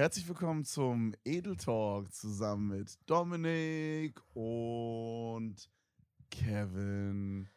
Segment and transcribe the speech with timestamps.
[0.00, 5.70] Herzlich willkommen zum Edel Talk zusammen mit Dominik und
[6.30, 7.50] Kevin.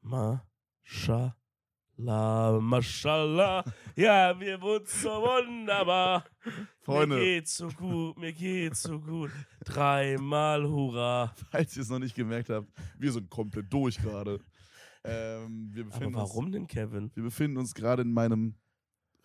[0.00, 1.34] Mashallah,
[2.58, 3.64] Mashallah.
[3.96, 6.24] Ja, mir wurde so wunderbar.
[6.80, 7.16] Freunde.
[7.16, 9.30] Mir geht's so gut, mir geht's so gut.
[9.62, 11.34] Dreimal Hurra.
[11.50, 14.40] Falls ihr es noch nicht gemerkt habt, wir sind komplett durch gerade.
[15.04, 17.10] Ähm, wir Aber befinden warum Uns, denn, Kevin?
[17.12, 18.54] wir befinden uns gerade in meinem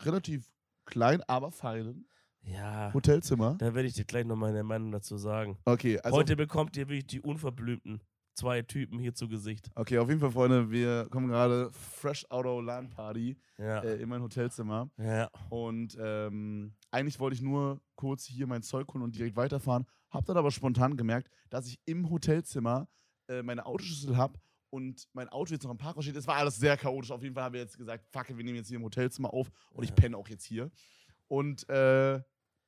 [0.01, 0.51] relativ
[0.83, 2.05] kleinen, aber feinen
[2.45, 3.55] Ja, Hotelzimmer.
[3.57, 5.57] da werde ich dir gleich noch meine Meinung dazu sagen.
[5.65, 8.01] Okay, also Heute bekommt ihr wirklich die unverblümten
[8.35, 9.69] zwei Typen hier zu Gesicht.
[9.75, 14.01] okay, auf jeden Fall, Freunde, wir kommen gerade fresh out of LAN Party Ja, äh,
[14.01, 14.89] in mein Hotelzimmer.
[14.97, 15.29] ja.
[15.49, 19.85] Und ähm, eigentlich wollte ich nur kurz hier mein Zeug holen und direkt weiterfahren.
[20.09, 22.87] Hab dann aber spontan gemerkt, dass ich im Hotelzimmer
[23.29, 26.15] äh, meine Autoschlüssel habe und mein Auto jetzt noch im Parkhaus steht.
[26.15, 27.11] Es war alles sehr chaotisch.
[27.11, 29.49] Auf jeden Fall haben wir jetzt gesagt, fuck, wir nehmen jetzt hier im Hotelzimmer auf
[29.71, 29.95] und ich Ja.
[29.95, 30.71] penne auch jetzt hier.
[31.27, 32.19] Und äh,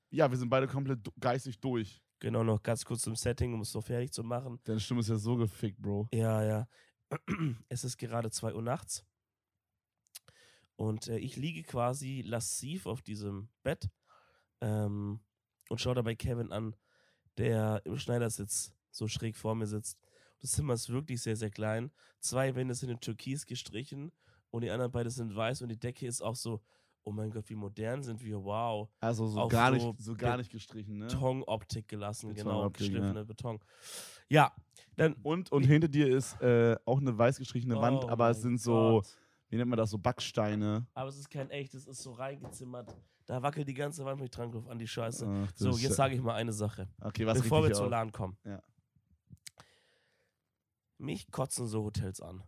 [0.10, 2.02] ja, wir sind beide komplett geistig durch.
[2.20, 4.60] Genau, noch ganz kurz zum Setting, um es so fertig zu machen.
[4.64, 6.08] Deine Stimme ist ja so gefickt, Bro.
[6.14, 6.68] Ja, ja.
[7.70, 9.06] Es ist gerade 2 Uhr nachts.
[10.76, 13.90] Und äh, ich liege quasi lassiv auf diesem Bett
[14.62, 15.20] ähm,
[15.70, 16.76] und schaue dabei Kevin an,
[17.38, 20.00] der im Schneidersitz so schräg vor mir sitzt.
[20.42, 21.92] Das Zimmer ist wirklich sehr, sehr klein.
[22.20, 24.12] Zwei Wände sind in Türkis gestrichen
[24.52, 26.62] und die anderen beide sind weiß und die Decke ist auch so,
[27.06, 28.90] oh mein Gott, wie modern sind wir, wow.
[29.00, 31.06] Also so Auf gar so nicht, so gar nicht gestrichen, ne?
[31.06, 32.94] Betonoptik gelassen, genau, Betonoptik, ja.
[32.94, 33.60] geschliffene Beton.
[34.28, 34.52] Ja,
[34.96, 38.42] dann Und, und hinter dir ist äh, auch eine weiß gestrichene Wand, Oh aber es
[38.42, 39.18] sind so, Gott.
[39.50, 40.88] wie nennt man das, so Backsteine.
[40.94, 42.96] Aber es ist kein echtes, es ist so reingezimmert.
[43.28, 45.28] Da wackelt die ganze Wand, wenn ich dran an die Scheiße.
[45.28, 47.90] Ach, so, jetzt sage ich mal eine Sache, Okay, was bevor wir zur?
[47.90, 48.38] LAN kommen.
[48.44, 48.62] Ja.
[50.98, 52.44] Mich kotzen so Hotels an.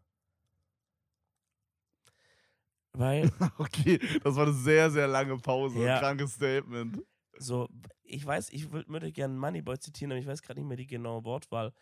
[2.97, 5.79] Weil, Okay, das war eine sehr, sehr lange Pause.
[5.83, 5.95] Ja.
[5.95, 7.01] Ein krankes Statement.
[7.37, 7.69] so,
[8.03, 10.87] ich weiß, ich würd- würde gerne Moneyboy zitieren, aber ich weiß gerade nicht mehr die
[10.87, 11.73] genaue Wortwahl.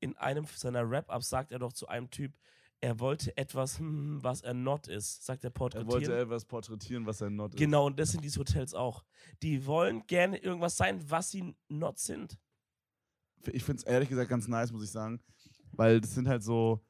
[0.00, 2.32] In einem seiner Rap-Ups sagt er doch zu einem Typ,
[2.80, 5.88] er wollte etwas, hm, was er not ist, sagt er Er porträtieren.
[5.92, 7.58] wollte etwas porträtieren, was er not ist.
[7.58, 9.04] Genau, und das sind diese Hotels auch.
[9.42, 12.38] Die wollen gerne irgendwas sein, was sie not sind.
[13.52, 15.20] Ich finde es ehrlich gesagt ganz nice, muss ich sagen.
[15.72, 16.80] Weil das sind halt so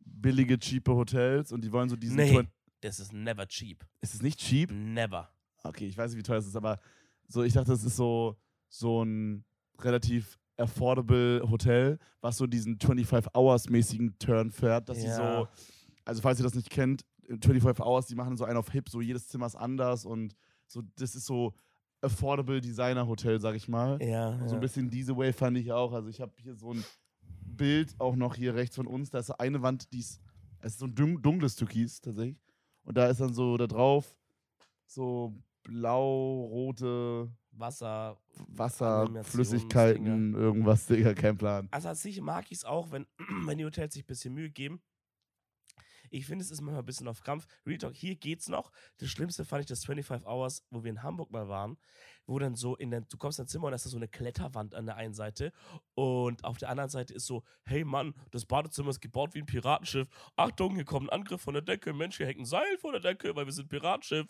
[0.00, 2.16] billige, cheape Hotels und die wollen so diesen.
[2.16, 2.46] Nee.
[2.80, 3.84] Das ist never cheap.
[4.00, 4.70] Ist es nicht cheap?
[4.70, 5.28] Never.
[5.64, 6.78] Okay, ich weiß nicht, wie teuer es ist, aber
[7.26, 8.36] so, ich dachte, das ist so,
[8.68, 9.44] so ein
[9.80, 15.16] relativ affordable Hotel, was so diesen 25-Hours-mäßigen Turn fährt, dass sie Ja.
[15.16, 15.48] so,
[16.04, 19.00] also falls ihr das nicht kennt, 25 Hours, die machen so einen auf Hip, so
[19.00, 20.34] jedes Zimmer ist anders und
[20.66, 21.54] so, das ist so
[22.00, 24.00] affordable Designer-Hotel, sag ich mal.
[24.02, 24.46] Ja.
[24.48, 25.92] So ein bisschen diese Way fand ich auch.
[25.92, 26.84] Also ich habe hier so ein
[27.44, 29.10] Bild auch noch hier rechts von uns.
[29.10, 30.20] Da ist eine Wand, die ist,
[30.60, 32.38] es ist so ein dun dunkles Türkis tatsächlich.
[32.88, 34.16] Und da ist dann so da drauf
[34.86, 38.18] so blau-rote Wasser.
[38.46, 39.24] Wasser.
[39.24, 41.68] Flüssigkeiten, irgendwas, Digga, kein Plan.
[41.70, 43.06] Also an sich mag ich es auch, wenn,
[43.44, 44.80] wenn die Hotels sich ein bisschen Mühe geben.
[46.08, 47.46] Ich finde, es ist manchmal ein bisschen auf Krampf.
[47.66, 48.72] Real Talk, hier geht's noch.
[48.96, 51.76] Das Schlimmste fand ich das 25 Hours, wo wir in Hamburg mal waren,
[52.28, 53.96] wo dann so in der, du kommst in dein Zimmer und da ist da so
[53.96, 55.52] eine Kletterwand an der einen Seite
[55.94, 59.46] und auf der anderen Seite ist so, hey Mann, das Badezimmer ist gebaut wie ein
[59.46, 60.08] Piratenschiff.
[60.36, 61.92] Achtung, hier kommt ein Angriff von der Decke.
[61.92, 64.26] Mensch, hier hängt ein Seil von der Decke, weil wir sind Piratenschiff.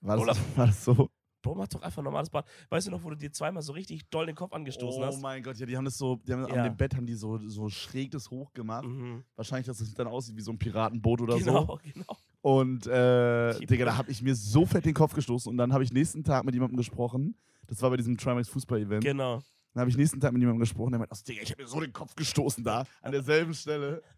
[0.00, 1.10] War das, war das so?
[1.42, 2.46] Bro, mach doch einfach ein normales Bad.
[2.70, 5.20] Weißt du noch, wo du dir zweimal so richtig doll den Kopf angestoßen oh hast?
[5.20, 6.54] mein Gott, ja, die haben das so, die haben Ja.
[6.54, 8.86] an dem Bett haben die so, so schräg das hoch gemacht.
[8.86, 9.24] Mhm.
[9.36, 11.44] Wahrscheinlich, dass es dann aussieht wie so ein Piratenboot oder so.
[11.44, 12.16] Genau, genau.
[12.44, 15.82] Und äh, Digga, da habe ich mir so fett den Kopf gestoßen und dann habe
[15.82, 17.38] ich nächsten Tag mit jemandem gesprochen.
[17.68, 19.02] Das war bei diesem Trimax Fußball-Event.
[19.02, 19.42] Genau.
[19.72, 21.68] Dann habe ich nächsten Tag mit jemandem gesprochen, der meint, oh, Digga, ich habe mir
[21.68, 24.02] so den Kopf gestoßen da, an derselben Stelle.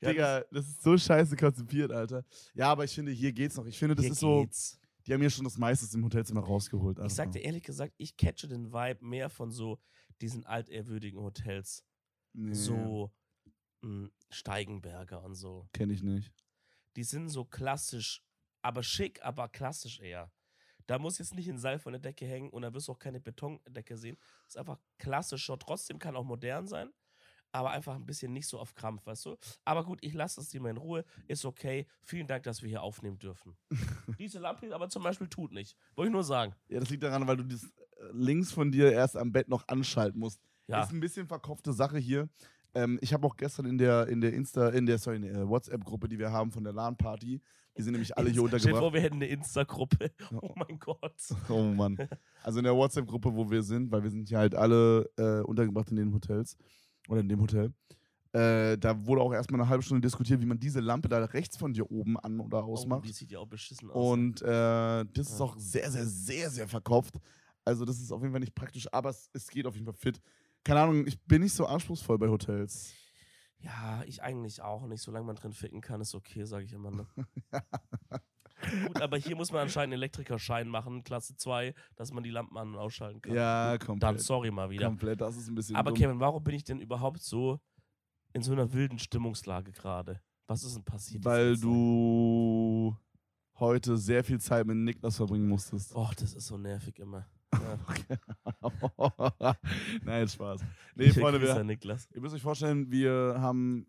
[0.00, 2.24] Ja, Digga, das ist so scheiße konzipiert, Alter.
[2.54, 3.64] Ja, aber ich finde, hier geht's noch.
[3.66, 4.78] Ich finde, das Hier ist so, geht's.
[5.06, 6.98] die haben hier schon das meiste dem Hotelzimmer rausgeholt.
[6.98, 7.16] Ich einfach.
[7.16, 9.78] sag dir ehrlich gesagt, ich catche den Vibe mehr von so
[10.20, 11.84] diesen altehrwürdigen Hotels.
[12.34, 13.10] nee, So
[13.80, 15.66] mh, Steigenberger und so.
[15.72, 16.30] Kenne ich nicht.
[16.96, 18.22] Die sind so klassisch,
[18.62, 20.30] aber schick, aber klassisch eher.
[20.86, 22.98] Da muss jetzt nicht ein Seil von der Decke hängen und da wirst du auch
[22.98, 24.16] keine Betondecke sehen.
[24.46, 25.58] ist einfach klassischer.
[25.58, 26.90] Trotzdem kann auch modern sein,
[27.52, 29.36] aber einfach ein bisschen nicht so auf Krampf, weißt du?
[29.64, 31.04] Aber gut, ich lasse das Thema in Ruhe.
[31.28, 31.86] Ist okay.
[32.02, 33.56] Vielen Dank, dass wir hier aufnehmen dürfen.
[34.18, 35.76] Diese Lampe aber zum Beispiel tut nicht.
[35.94, 36.54] Wollte ich nur sagen.
[36.68, 37.68] Ja, das liegt daran, weil du das äh,
[38.12, 40.40] links von dir erst am Bett noch anschalten musst.
[40.66, 40.82] Ja.
[40.82, 42.28] Ist ein bisschen verkopfte Sache hier.
[42.74, 45.48] Ähm, ich habe auch gestern in der, in der Insta, in der, sorry, in der
[45.48, 47.40] WhatsApp-Gruppe, die wir haben von der LAN-Party,
[47.76, 48.92] die sind nämlich alle hier Stell dir vor, untergebracht.
[48.94, 50.10] wir hätten eine Insta-Gruppe.
[50.42, 51.14] Oh mein Gott.
[51.48, 51.96] Oh Mann.
[52.42, 55.90] Also in der WhatsApp-Gruppe, wo wir sind, weil wir sind hier halt alle äh, untergebracht
[55.90, 56.56] in den Hotels
[57.08, 57.72] oder in dem Hotel.
[58.34, 61.58] Äh, da wurde auch erstmal eine halbe Stunde diskutiert, wie man diese Lampe da rechts
[61.58, 63.04] von dir oben an- oder Oh, ausmacht.
[63.04, 64.10] die sieht ja auch beschissen aus.
[64.12, 65.44] Und äh, das ist Ja.
[65.44, 67.16] auch sehr, sehr, sehr, sehr verkopft.
[67.64, 69.94] Also das ist auf jeden Fall nicht praktisch, aber es, es geht auf jeden Fall
[69.94, 70.18] fit.
[70.64, 72.94] Keine Ahnung, ich bin nicht so anspruchsvoll bei Hotels.
[73.58, 75.02] Ja, ich eigentlich auch nicht.
[75.02, 76.90] Solange man drin ficken kann, ist okay, sage ich immer.
[76.90, 77.06] Ne?
[78.86, 82.56] Gut, aber hier muss man anscheinend einen Elektrikerschein machen, Klasse 2, dass man die Lampen
[82.56, 83.34] an- und ausschalten kann.
[83.34, 84.20] Ja, Dann komplett.
[84.20, 84.86] sorry mal wieder.
[84.86, 85.98] Komplett, das ist ein bisschen Aber dumm.
[85.98, 87.60] Kevin, warum bin ich denn überhaupt so
[88.32, 90.20] in so einer wilden Stimmungslage gerade?
[90.46, 91.24] Was ist denn passiert?
[91.24, 92.96] Weil du
[93.58, 95.94] heute sehr viel Zeit mit Niklas verbringen musstest.
[95.94, 97.26] Och, das ist so nervig immer.
[97.54, 97.78] Ja.
[100.04, 100.60] Nein, Spaß.
[100.94, 102.08] Nee, Liebe Freunde, wir, Niklas.
[102.14, 103.86] ihr müsst euch vorstellen, wir haben,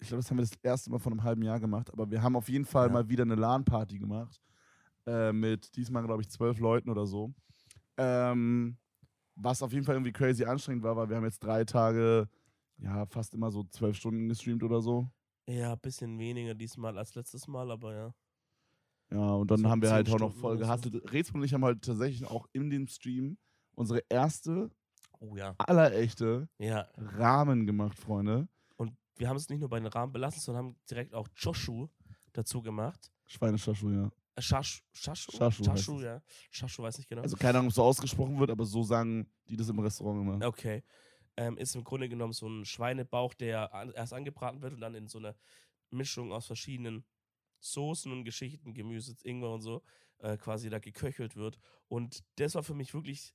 [0.00, 2.22] ich glaube, das haben wir das erste Mal vor einem halben Jahr gemacht, aber wir
[2.22, 2.92] haben auf jeden Fall Ja.
[2.92, 4.40] mal wieder eine LAN-Party gemacht.
[5.06, 7.32] Äh, mit diesmal, glaube ich, zwölf Leuten oder so.
[7.96, 8.76] Ähm,
[9.34, 12.28] was auf jeden Fall irgendwie crazy anstrengend war, weil wir haben jetzt drei Tage,
[12.78, 15.08] ja, fast immer so zwölf Stunden gestreamt oder so.
[15.46, 18.14] Ja, bisschen weniger diesmal als letztes Mal, aber ja.
[19.12, 20.98] Ja, und dann haben wir halt auch noch voll oder so.
[20.98, 23.36] Rätsel und ich haben halt tatsächlich auch in dem Stream
[23.74, 24.70] unsere erste,
[25.20, 25.54] Oh ja.
[25.58, 26.88] allerechte Ja.
[26.96, 28.48] Rahmen gemacht, Freunde.
[28.76, 31.88] Und wir haben es nicht nur bei den Rahmen belassen, sondern haben direkt auch Joshu
[32.32, 33.12] dazu gemacht.
[33.26, 34.10] Schweineschaschu, ja.
[34.36, 36.02] Heißt Shashu, es.
[36.02, 36.22] ja.
[36.50, 37.22] Shashu weiß nicht genau.
[37.22, 40.46] Also keine Ahnung, ob so ausgesprochen wird, aber so sagen die das im Restaurant immer.
[40.46, 40.82] Okay.
[41.36, 44.94] Ähm, ist im Grunde genommen so ein Schweinebauch, der an, erst angebraten wird und dann
[44.94, 45.34] in so einer
[45.90, 47.04] Mischung aus verschiedenen
[47.62, 49.82] Soßen und Geschichten, Gemüse, Ingwer und so,
[50.18, 51.58] äh, quasi da geköchelt wird.
[51.88, 53.34] Und das war für mich wirklich.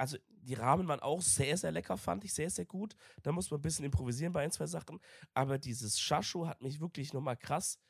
[0.00, 2.94] Also, die Ramen waren auch sehr, sehr lecker, fand ich sehr, sehr gut.
[3.24, 5.00] Da muss man ein bisschen improvisieren bei ein, zwei Sachen.
[5.34, 7.80] Aber dieses Shashu hat mich wirklich nochmal krass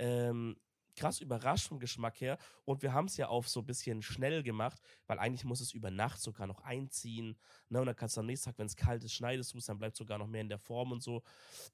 [0.00, 0.56] ähm,
[0.96, 2.38] krass überrascht vom Geschmack her.
[2.64, 5.72] Und wir haben es ja auf so ein bisschen schnell gemacht, weil eigentlich muss es
[5.72, 7.38] über Nacht sogar noch einziehen.
[7.68, 7.80] Ne?
[7.80, 9.78] Und dann kannst du am nächsten Tag, wenn es kalt ist, schneidest du es, dann
[9.78, 11.22] bleibt sogar noch mehr in der Form und so.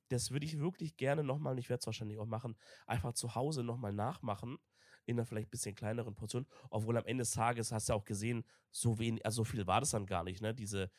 [0.08, 2.56] Das würde ich wirklich gerne nochmal, ich werde es wahrscheinlich auch machen,
[2.86, 4.58] einfach zu Hause nochmal nachmachen.
[5.06, 6.46] In einer vielleicht ein bisschen kleineren Portion.
[6.68, 9.66] Obwohl am Ende des Tages hast du ja auch gesehen, so wenig, also so viel
[9.66, 10.54] war das dann gar nicht, ne?
[10.54, 10.90] Diese,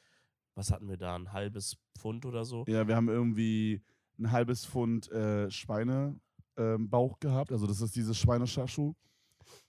[0.55, 2.65] was hatten wir da, ein halbes Pfund oder so?
[2.67, 3.83] Ja, wir haben irgendwie
[4.17, 6.19] ein halbes Pfund äh, Schweinebauch
[6.59, 7.51] ähm, Bauch gehabt.
[7.51, 8.93] Also das ist dieses Schweineschaschu.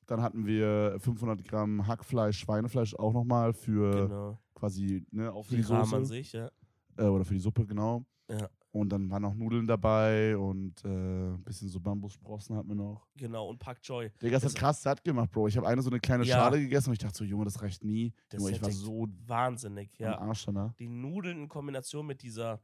[0.07, 4.39] Dann hatten wir 500 Gramm Hackfleisch, Schweinefleisch auch nochmal für genau.
[4.55, 6.07] quasi, ne, auch für Die die Rahmen an Soße.
[6.07, 6.51] sich, ja.
[6.99, 8.05] Äh, oder für die Suppe, genau.
[8.29, 8.49] Ja.
[8.73, 13.09] Und dann waren noch Nudeln dabei und äh, ein bisschen so Bambussprossen hatten wir noch.
[13.17, 14.11] Genau, und Pak Joy.
[14.23, 15.49] Digga, das Das- hat krass satt gemacht, Bro.
[15.49, 16.37] Ich habe eine so eine kleine Ja.
[16.37, 18.13] Schale gegessen und ich dachte so, Junge, das reicht nie.
[18.29, 20.19] Das Junge, ich war so Wahnsinnig, ja.
[20.19, 20.73] Arsch danach.
[20.75, 22.61] die Nudeln in Kombination mit dieser,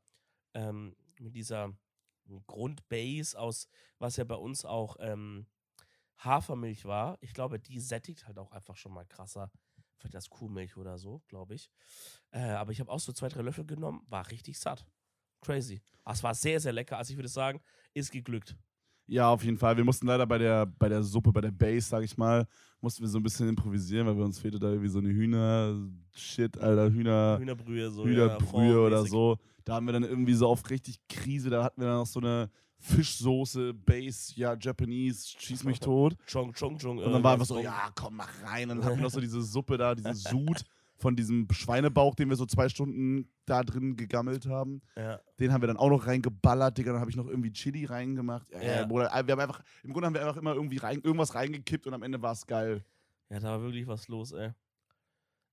[0.54, 1.72] ähm, mit dieser
[2.46, 3.68] Grundbase aus,
[3.98, 5.46] was ja bei uns auch ähm,
[6.18, 7.18] Hafermilch war.
[7.20, 9.50] Ich glaube, die sättigt halt auch einfach schon mal krasser.
[9.98, 11.70] Vielleicht das Kuhmilch oder so, glaube ich.
[12.30, 14.86] Äh, aber ich habe auch so zwei, drei Löffel genommen, war richtig satt.
[15.40, 15.82] Crazy.
[16.04, 16.98] Es war sehr, sehr lecker.
[16.98, 17.60] Also ich würde sagen,
[17.94, 18.56] ist geglückt.
[19.06, 19.76] Ja, auf jeden Fall.
[19.76, 22.46] Wir mussten leider bei der, bei der Suppe, bei der Base, sag ich mal,
[22.80, 26.58] mussten wir so ein bisschen improvisieren, weil wir uns fehlte da irgendwie so eine Hühner-Shit,
[26.58, 28.04] Alter, Hühner, Hühnerbrühe so.
[28.04, 29.38] Hühnerbrühe ja, oder so.
[29.64, 32.20] Da haben wir dann irgendwie so auf richtig Krise, da hatten wir dann noch so
[32.20, 36.16] eine Fischsoße, Base, ja, Japanese, schieß mich tot.
[36.30, 36.98] Chong, Chong, Chong.
[36.98, 38.70] Und dann war einfach so, ja, komm, mach rein.
[38.70, 40.64] Und dann hatten wir noch so diese Suppe da, diesen Sud
[40.98, 44.80] von diesem Schweinebauch, den wir so zwei Stunden da drin gegammelt haben.
[44.96, 46.92] Ja, Den haben wir dann auch noch reingeballert, Digga.
[46.92, 48.50] Dann habe ich noch irgendwie Chili reingemacht.
[48.52, 48.86] Ja, Ja.
[48.86, 51.94] Bruder, wir haben einfach, Im Grunde haben wir einfach immer irgendwie rein, irgendwas reingekippt und
[51.94, 52.84] am Ende war es geil.
[53.30, 54.52] ja, da war wirklich was los, ey.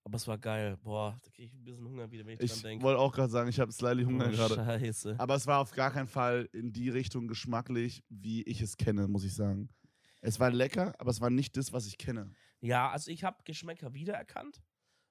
[0.05, 0.77] Aber es war geil.
[0.83, 2.83] Boah, da kriege ich ein bisschen Hunger wieder, wenn ich, dran Ich denke.
[2.83, 4.55] wollte auch gerade sagen, ich habe slightly Hunger Oh, gerade.
[4.55, 5.15] Scheiße.
[5.17, 9.07] Aber es war auf gar keinen Fall in die Richtung geschmacklich, wie ich es kenne,
[9.07, 9.69] muss ich sagen.
[10.19, 12.31] Es war lecker, aber es war nicht das, was ich kenne.
[12.59, 14.61] Ja, also ich habe Geschmäcker wiedererkannt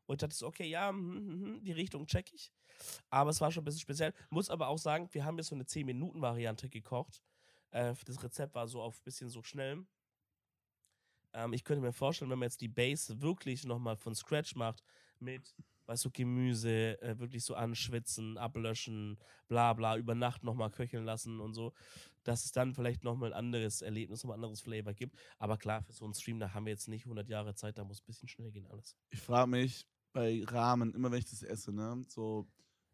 [0.06, 2.52] und dachte so, okay, ja, hm, hm, hm, die Richtung check ich.
[3.10, 4.12] Aber es war schon ein bisschen speziell.
[4.30, 7.22] Muss aber auch sagen, wir haben jetzt so eine 10-Minuten-Variante gekocht.
[7.70, 9.84] Äh, das Rezept war so auf ein bisschen so schnell.
[11.32, 14.82] Ähm, ich könnte mir vorstellen, wenn man jetzt die Base wirklich nochmal von Scratch macht,
[15.18, 15.54] mit,
[15.86, 19.18] weißt du, Gemüse, äh, wirklich so anschwitzen, ablöschen,
[19.48, 21.72] bla bla, über Nacht nochmal köcheln lassen und so,
[22.24, 25.16] dass es dann vielleicht nochmal ein anderes Erlebnis, nochmal ein anderes Flavor gibt.
[25.38, 27.84] Aber klar, für so einen Stream, da haben wir jetzt nicht 100 Jahre Zeit, da
[27.84, 28.96] muss ein bisschen schnell gehen alles.
[29.10, 32.46] Ich frage mich bei Ramen, immer wenn ich das esse, ne, so,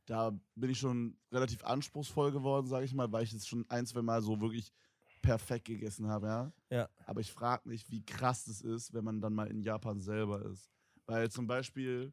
[0.06, 3.86] da bin ich schon relativ anspruchsvoll geworden, sage ich mal, weil ich es schon ein,
[3.86, 4.72] zwei Mal so wirklich
[5.20, 6.52] perfekt gegessen habe, ja.
[6.70, 6.88] Ja.
[7.06, 10.44] Aber ich frage mich, wie krass das ist, wenn man dann mal in Japan selber
[10.46, 10.70] ist.
[11.06, 12.12] Weil zum Beispiel,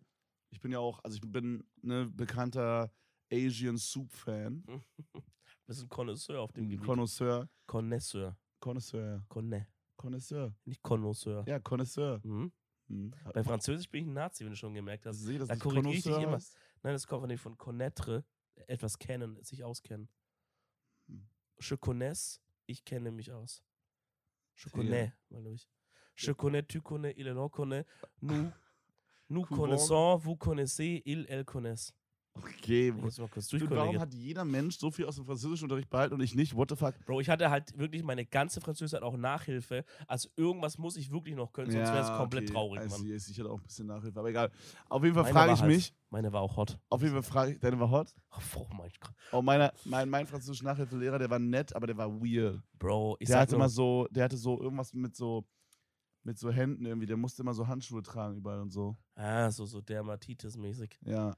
[0.50, 2.92] ich bin ja auch, also ich bin ne bekannter
[3.32, 4.64] Asian Soup Fan,
[5.68, 6.86] Wir sind Connoisseur auf dem Gebiet.
[6.86, 8.38] Connoisseur, Connoisseur.
[8.60, 9.68] Connoisseur, Conne.
[9.98, 11.44] Connoisseur, Nicht Connoisseur.
[11.48, 12.20] ja Connoisseur.
[12.24, 12.52] Mhm.
[12.88, 13.14] Hm.
[13.34, 15.20] Bei Französisch bin ich ein Nazi, wenn du schon gemerkt hast.
[15.22, 16.40] sehe das Da korrigiere ich dich immer.
[16.84, 18.24] Nein, das kommt von dem von connaître,
[18.68, 20.10] etwas kennen, sich auskennen.
[21.08, 21.28] Hm.
[21.60, 23.64] Je connais, ich kenne mich aus.
[24.56, 25.68] Je connais, meine ich.
[26.16, 27.86] Je connais, tu connais, il en connaît,
[28.22, 28.52] nous,
[29.30, 31.92] Nous connaissons, vous connaissez, il, elle connaisse.
[32.38, 35.90] Okay, Ich muss mal kurz Dude, warum hat jeder Mensch so viel aus dem Französischunterricht
[35.90, 36.54] behalten und ich nicht?
[36.56, 36.94] What the fuck?
[37.06, 39.86] Bro, ich hatte halt wirklich meine ganze Französischzeit auch Nachhilfe.
[40.08, 42.54] Also irgendwas muss ich wirklich noch können, sonst wäre es komplett okay.
[42.54, 43.06] traurig, I Mann.
[43.06, 44.52] Ich hatte auch ein bisschen Nachhilfe, aber egal.
[44.90, 46.78] Auf jeden Fall Meine frage ich halt- mich, Meine war auch hot.
[46.90, 48.14] auf jeden Fall frage ich, deine war hot?
[48.56, 49.14] Oh, mein Gott.
[49.32, 52.62] Oh, meiner, mein, mein französischer Nachhilfelehrer, der war nett, aber der war weird.
[52.80, 55.46] Bro, ich der hatte immer so, der hatte so irgendwas mit so,
[56.24, 57.08] mit so Händen irgendwie.
[57.08, 58.98] Der musste immer so Handschuhe tragen überall und so.
[59.16, 60.98] ah, so, so Dermatitis-mäßig.
[61.06, 61.36] Ja,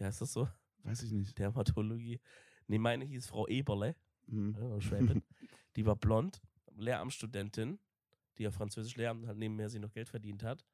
[0.00, 0.48] Ja, ist das so?
[0.82, 1.38] weiß ich nicht.
[1.38, 2.20] Dermatologie.
[2.66, 3.94] Nee, meine hieß Frau Eberle,
[4.28, 4.80] Hm.
[4.80, 5.22] Schwäbin.
[5.76, 6.40] die war blond,
[6.76, 7.78] Lehramtsstudentin,
[8.38, 10.64] die ja Französisch Lehramt halt nebenher sie noch Geld verdient hat.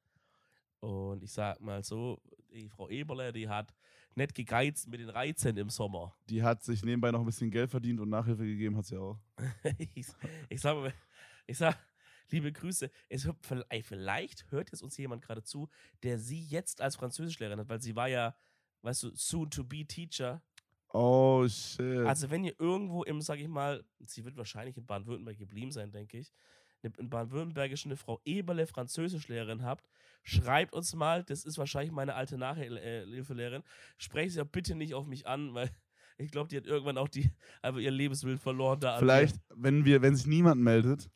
[0.81, 2.21] Und ich sag mal so,
[2.53, 3.75] die Frau Eberle, die hat
[4.15, 6.15] nicht gegeizt mit den Reizen im Sommer.
[6.29, 9.19] Die hat sich nebenbei noch ein bisschen Geld verdient und Nachhilfe gegeben hat sie auch.
[9.95, 10.07] ich,
[10.49, 10.93] ich sag mal,
[11.47, 11.77] ich sag,
[12.31, 12.91] liebe Grüße.
[13.09, 13.29] Es
[13.83, 15.69] vielleicht hört jetzt uns jemand gerade zu,
[16.03, 18.37] der sie jetzt als Französischlehrerin hat, weil sie war ja,
[18.83, 20.43] weißt du, soon to be Teacher.
[20.93, 22.07] Oh, shit.
[22.07, 25.91] Also wenn ihr irgendwo im, sag ich mal, sie wird wahrscheinlich in Baden-Württemberg geblieben sein,
[25.91, 26.33] denke ich,
[26.83, 29.89] eine- in Baden-Württembergisch eine Frau Eberle Französischlehrerin habt,
[30.23, 33.63] schreibt uns mal, das ist wahrscheinlich meine alte Nachhilfelehrerin,
[33.99, 35.71] sprecht sie doch bitte nicht auf mich an, weil
[36.19, 37.31] ich glaube, die hat irgendwann auch die,
[37.63, 38.99] einfach ihr Lebensbild verloren da.
[38.99, 41.11] Vielleicht, wenn wir, wenn sich niemand meldet,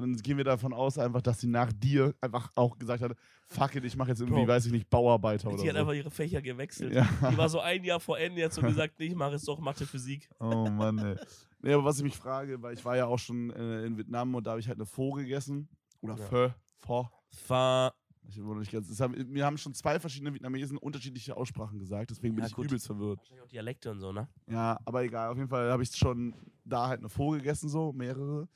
[0.00, 3.12] dann gehen wir davon aus, einfach, dass sie nach dir einfach auch gesagt hat,
[3.48, 4.48] fuck it, ich mache jetzt irgendwie, Bro.
[4.48, 5.80] weiß ich nicht, Bauarbeiter oder Die hat so.
[5.80, 6.92] einfach ihre Fächer gewechselt.
[6.92, 7.08] Ja.
[7.30, 9.58] Die war so ein Jahr vor Ende jetzt und gesagt, nee, ich mache jetzt doch
[9.60, 10.28] Mathe Physik.
[10.40, 11.16] Oh Mann, ey.
[11.62, 14.34] Nee, aber was ich mich frage, weil ich war ja auch schon äh, in Vietnam
[14.34, 15.68] und da habe ich halt eine Pho gegessen.
[16.00, 16.24] Oder Ja.
[16.26, 16.50] Pho.
[16.78, 17.08] Pho.
[17.30, 17.92] Fa
[18.28, 19.00] Ich wurde nicht ganz.
[19.00, 22.66] Haben, mir haben schon zwei verschiedene Vietnamesen unterschiedliche Aussprachen gesagt, deswegen bin Ja, ich gut.
[22.66, 23.18] übelst verwirrt.
[23.18, 24.28] wahrscheinlich auch Dialekte und so, ne?
[24.48, 25.30] Ja, aber egal.
[25.30, 26.34] Auf jeden Fall habe ich schon
[26.64, 28.48] da halt eine Pho gegessen, so mehrere.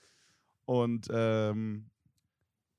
[0.70, 1.90] Und, ähm,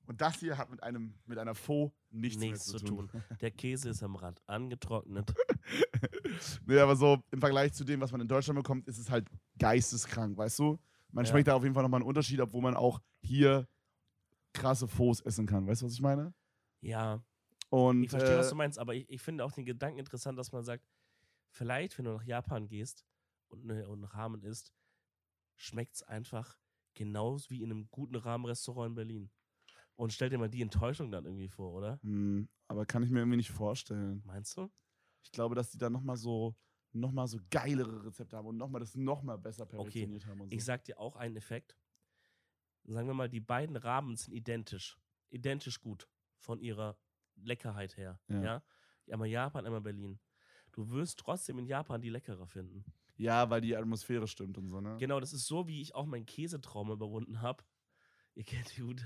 [0.05, 3.12] und das hier hat mit einem mit einer Pho nichts, Nichts zu tun.
[3.41, 5.33] Der Käse ist am Rand angetrocknet.
[6.65, 9.27] nee, aber so im Vergleich zu dem, was man in Deutschland bekommt, ist es halt
[9.57, 10.79] geisteskrank, weißt du?
[11.10, 11.31] Man Ja.
[11.31, 13.67] schmeckt da auf jeden Fall nochmal einen Unterschied, obwohl man auch hier
[14.53, 15.67] krasse Phos essen kann.
[15.67, 16.33] Weißt du, was ich meine?
[16.79, 17.21] Ja,
[17.69, 20.39] Und ich verstehe, äh, was du meinst, aber ich, ich finde auch den Gedanken interessant,
[20.39, 20.86] dass man sagt,
[21.50, 23.05] vielleicht, wenn du nach Japan gehst
[23.50, 24.71] und, ne, und Ramen isst,
[25.57, 26.61] schmeckt es einfach
[26.93, 29.31] genauso wie in einem guten Rahmenrestaurant in Berlin.
[29.95, 32.00] Und stell dir mal die Enttäuschung dann irgendwie vor, oder?
[32.01, 34.21] Hm, aber kann ich mir irgendwie nicht vorstellen.
[34.25, 34.71] Meinst du?
[35.24, 36.55] Ich glaube, dass die da nochmal so,
[36.91, 40.41] noch mal so geilere Rezepte haben und nochmal das nochmal besser perfektioniert haben.
[40.41, 40.55] Und so.
[40.55, 41.77] Ich sag dir auch einen Effekt.
[42.86, 44.98] Sagen wir mal, die beiden Ramen sind identisch.
[45.29, 46.98] Identisch gut von ihrer
[47.36, 48.19] Leckerheit her.
[48.27, 48.41] Ja.
[48.43, 48.63] Ja.
[49.12, 50.19] Einmal Japan, einmal Berlin.
[50.71, 52.86] Du wirst trotzdem in Japan die leckerer finden.
[53.22, 54.98] Ja, weil die Atmosphäre stimmt und so, ne?
[55.00, 57.63] Genau, das ist so, wie ich auch meinen Käsetrauma überwunden habe.
[58.36, 59.06] Ihr kennt die gute,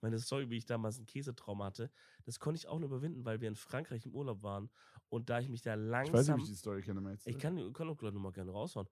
[0.00, 1.90] meine Story, wie ich damals einen Käsetrauma hatte.
[2.24, 4.70] Das konnte ich auch nur überwinden, weil wir in Frankreich im Urlaub waren.
[5.08, 6.34] Und da ich mich da Ich weiß nicht, langsam.
[6.34, 7.30] ob ich die Story kenne, meinst du?
[7.30, 8.86] Ich kann, kann auch gleich nochmal gerne raushauen.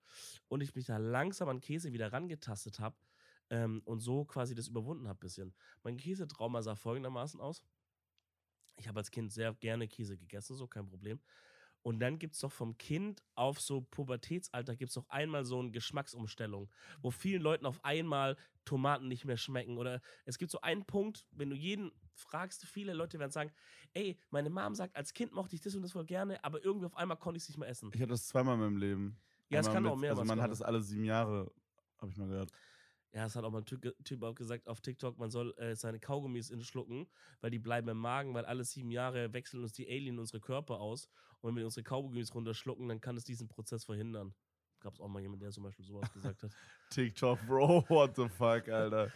[0.47, 2.97] Und ich mich da langsam an Käse wieder rangetastet habe
[3.49, 5.53] ähm, und so quasi das überwunden habe bisschen.
[5.83, 7.63] Mein Käsetrauma sah folgendermaßen aus.
[8.77, 11.21] Ich habe als Kind sehr gerne Käse gegessen, so kein Problem.
[11.85, 15.59] Und dann gibt es doch vom Kind auf so Pubertätsalter gibt es doch einmal so
[15.59, 16.67] eine Geschmacksumstellung,
[17.03, 19.77] wo vielen Leuten auf einmal Tomaten nicht mehr schmecken.
[19.77, 23.51] Oder es gibt so einen Punkt, wenn du jeden fragst, viele Leute werden sagen,
[23.93, 26.87] ey, meine Mom sagt, als Kind mochte ich das und das voll gerne, aber irgendwie
[26.87, 27.91] auf einmal konnte ich es nicht mehr essen.
[27.93, 29.19] Ich hatte das zweimal in meinem Leben.
[29.49, 31.51] Ja, es kann auch mit- mehrmals Also man hat das alle sieben Jahre,
[31.99, 32.49] habe ich mal gehört.
[33.15, 35.73] Ja, es hat auch mal ein Typ, typ auch gesagt auf TikTok, man soll äh,
[35.77, 37.07] seine Kaugummis schlucken,
[37.39, 40.81] weil die bleiben im Magen, weil alle sieben Jahre wechseln uns die Alien unsere Körper
[40.81, 41.07] aus.
[41.39, 44.35] Und wenn wir unsere Kaugummis runterschlucken, dann kann es diesen Prozess verhindern.
[44.81, 46.51] Gab es auch mal jemanden, der zum Beispiel sowas gesagt hat.
[46.89, 49.09] TikTok, Bro, what the fuck, Alter.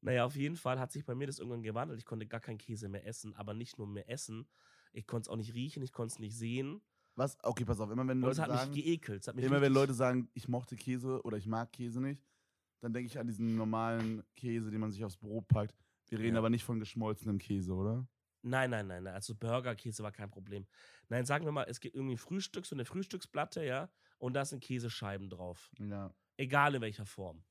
[0.00, 1.98] Naja, auf jeden Fall hat sich bei mir das irgendwann gewandelt.
[1.98, 4.48] Ich konnte gar keinen Käse mehr essen, aber nicht nur mehr essen.
[4.94, 6.80] Ich konnte es auch nicht riechen, ich konnte es nicht sehen.
[7.14, 7.36] Was?
[7.42, 9.28] Okay, pass auf, immer wenn Und es Leute hat sagen, mich geekelt.
[9.28, 12.24] Hat mich immer wenn Leute sagen, ich mochte Käse oder ich mag Käse nicht,
[12.84, 15.74] dann denke ich an diesen normalen Käse, den man sich aufs Brot packt.
[16.08, 16.40] Wir reden Ja.
[16.40, 18.06] aber nicht von geschmolzenem Käse, oder?
[18.42, 19.14] Nein, nein, nein, nein.
[19.14, 20.66] Also Burgerkäse war kein Problem.
[21.08, 23.88] Nein, sagen wir mal, es gibt irgendwie ein Frühstück, so eine Frühstücksplatte, ja,
[24.18, 25.70] und da sind Käsescheiben drauf.
[25.80, 26.14] Ja.
[26.36, 27.42] Egal in welcher Form.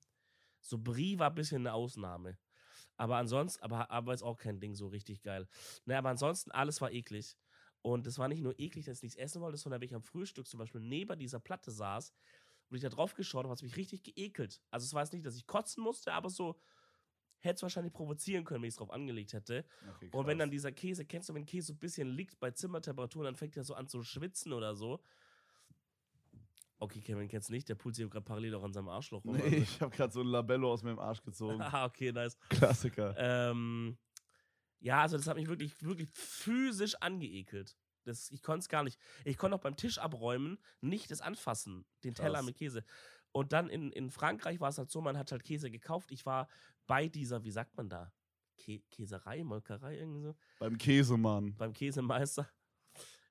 [0.62, 2.38] So Brie war ein bisschen eine Ausnahme.
[2.96, 5.48] Aber ansonsten, aber, aber ist auch kein Ding so richtig geil.
[5.86, 7.36] Naja, aber ansonsten, alles war eklig.
[7.82, 10.04] Und es war nicht nur eklig, dass ich nichts essen wollte, sondern wenn ich am
[10.04, 12.14] Frühstück zum Beispiel neben dieser Platte saß
[12.74, 14.60] und ich da drauf geschaut habe, hat mich richtig geekelt.
[14.72, 16.60] Also es war jetzt nicht, dass ich kotzen musste, aber so
[17.38, 19.64] hätte es wahrscheinlich provozieren können, wenn ich es drauf angelegt hätte.
[19.96, 22.50] Okay, Und wenn dann dieser Käse, kennst du, wenn Käse so ein bisschen liegt bei
[22.50, 25.04] Zimmertemperatur, dann fängt er so an zu schwitzen oder so.
[26.80, 29.38] Okay, Kevin kennt's nicht, der pult sich gerade parallel auch an seinem Arschloch rum.
[29.38, 31.62] Nee, ich habe gerade so ein Labello aus meinem Arsch gezogen.
[31.62, 32.38] ah, okay, nice.
[32.50, 33.16] Klassiker.
[33.18, 34.00] Ähm,
[34.80, 37.78] Ja, also das hat mich wirklich, wirklich physisch angeekelt.
[38.04, 39.00] Das, ich konnte es gar nicht.
[39.26, 42.46] Ich konnte auch beim Tisch abräumen nicht das anfassen, den Teller Krass.
[42.46, 42.84] mit Käse.
[43.32, 46.12] Und dann in, in Frankreich war es halt so, man hat halt Käse gekauft.
[46.12, 46.48] Ich war
[46.86, 48.12] bei dieser, wie sagt man da?
[48.58, 50.36] Kä Käserei, Molkerei, irgendwie so.
[50.60, 51.56] Beim Käsemann.
[51.58, 52.48] Beim Käsemeister.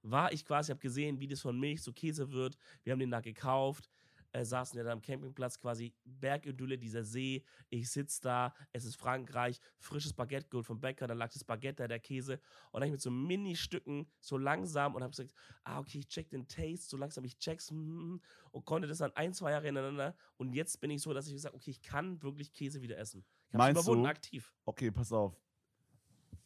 [0.02, 2.56] War ich quasi, habe gesehen, wie das von Milch zu Käse wird.
[2.82, 3.88] Wir haben den da gekauft.
[4.32, 7.44] Äh, saßen ja da am Campingplatz quasi Bergidylle, dieser See.
[7.68, 11.82] Ich sitze da, es ist Frankreich, frisches Baguette geholt vom Bäcker, dann lag das Baguette
[11.82, 12.40] da, der Käse.
[12.70, 15.34] Und dann ich mit so Mini-Stücken so langsam und habe gesagt,
[15.64, 18.16] ah, okay, ich check den Taste, so langsam, ich check's mm,
[18.52, 20.16] und konnte das dann ein, zwei Jahre hintereinander.
[20.38, 23.24] Und jetzt bin ich so, dass ich gesagt okay, ich kann wirklich Käse wieder essen.
[23.50, 24.10] Ich Meinst überwunden, du?
[24.10, 24.54] aktiv.
[24.64, 25.38] Okay, pass auf.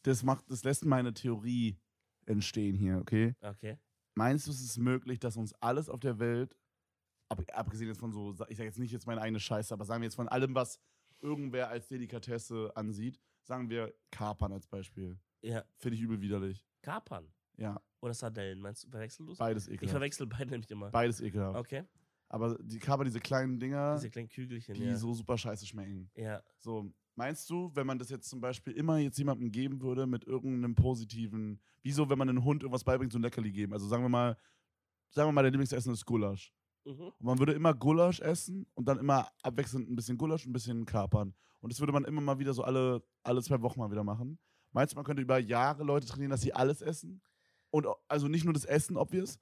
[0.01, 1.79] Das macht, das lässt meine Theorie
[2.25, 3.35] entstehen hier, okay?
[3.41, 3.77] Okay.
[4.13, 6.55] Meinst du, es ist möglich, dass uns alles auf der Welt,
[7.29, 10.01] ab, abgesehen jetzt von so, ich sage jetzt nicht jetzt meine eigene Scheiße, aber sagen
[10.01, 10.79] wir jetzt von allem, was
[11.21, 15.17] irgendwer als Delikatesse ansieht, sagen wir Kapern als Beispiel.
[15.41, 15.63] Ja.
[15.77, 16.65] Finde ich übel widerlich.
[16.81, 19.37] Kapern Ja, oder Sardellen, meinst du, verwechselst du es?
[19.37, 19.91] beides Ich ekelhaft.
[19.91, 20.89] verwechsel beide nämlich immer.
[20.91, 21.57] Beides ekelhaft.
[21.59, 21.83] Okay.
[22.29, 24.95] Aber die Kapern, diese kleinen Dinger, Diese kleinen Kügelchen, die ja.
[24.97, 26.09] so super scheiße schmecken.
[26.15, 26.43] ja.
[26.57, 30.25] So, meinst du, wenn man das jetzt zum Beispiel immer jetzt jemandem geben würde mit
[30.25, 33.71] irgendeinem positiven, wieso, wenn man einem Hund irgendwas beibringt, so ein Leckerli geben?
[33.73, 34.37] Also sagen wir mal,
[35.09, 36.53] sagen wir mal, der Lieblingsessen ist Gulasch.
[36.87, 37.11] Mhm.
[37.19, 40.53] Und man würde immer Gulasch essen und dann immer abwechselnd ein bisschen Gulasch und ein
[40.53, 41.35] bisschen Kapern.
[41.59, 44.39] Und das würde man immer mal wieder so alle, alle zwei Wochen mal wieder machen.
[44.71, 47.21] Meinst du, man könnte über Jahre Leute trainieren, dass sie alles essen?
[47.71, 49.37] Und also nicht nur das Essen, obvious,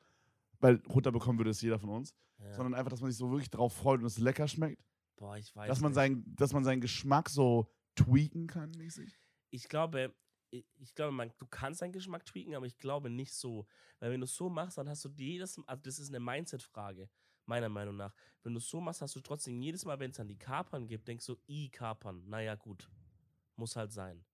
[0.59, 2.53] weil runterbekommen würde es jeder von uns, ja.
[2.55, 4.83] sondern einfach, dass man sich so wirklich drauf freut und es lecker schmeckt.
[5.17, 5.95] Boah, ich weiß Dass man, nicht.
[5.95, 9.17] sein, dass man seinen Geschmack so tweaken kann, mäßig.
[9.51, 10.13] ich glaube,
[10.49, 13.67] ich, ich glaube, man, du kannst deinen Geschmack tweaken, aber ich glaube nicht so.
[13.99, 16.19] Weil wenn du es so machst, dann hast du jedes Mal, also das ist eine
[16.19, 17.09] Mindset-Frage,
[17.47, 18.13] meiner Meinung nach.
[18.43, 20.87] Wenn du es so machst, hast du trotzdem jedes Mal, wenn es dann die Kapern
[20.87, 22.89] gibt, denkst du, i Kapern, naja gut,
[23.55, 24.25] muss halt sein.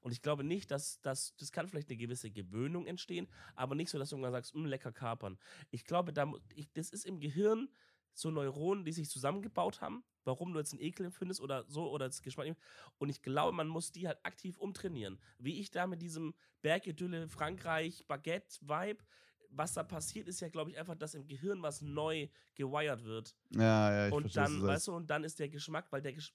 [0.00, 3.90] Und ich glaube nicht, dass das, das kann vielleicht eine gewisse Gewöhnung entstehen, aber nicht
[3.90, 5.38] so, dass du irgendwann sagst, "Mm, lecker Kapern.
[5.70, 7.68] Ich glaube, da, ich, das ist im Gehirn
[8.14, 12.06] so Neuronen, die sich zusammengebaut haben, warum du jetzt einen Ekel empfindest oder so oder
[12.06, 12.56] das Geschmack.
[12.98, 15.20] Und ich glaube, man muss die halt aktiv umtrainieren.
[15.38, 19.04] Wie ich da mit diesem Bergidylle, Frankreich, Baguette-Vibe,
[19.50, 23.34] was da passiert, ist ja, glaube ich, einfach, dass im Gehirn was neu gewired wird.
[23.50, 26.12] Ja, ja, ich und verstehe, dann, weißt du, und dann ist der Geschmack, weil der
[26.12, 26.32] Gesch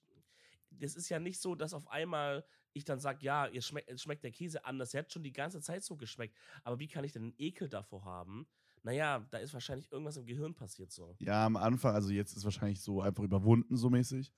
[0.79, 4.01] das ist ja nicht so, dass auf einmal ich dann sage, ja, ihr schmeckt, es
[4.01, 4.93] schmeckt der Käse anders.
[4.93, 6.35] Er hat schon die ganze Zeit so geschmeckt.
[6.63, 8.47] Aber wie kann ich denn einen Ekel davor haben?
[8.81, 11.15] Naja, da ist wahrscheinlich irgendwas im Gehirn passiert so.
[11.19, 14.33] Ja, am Anfang, also jetzt ist wahrscheinlich so einfach überwunden, so mäßig.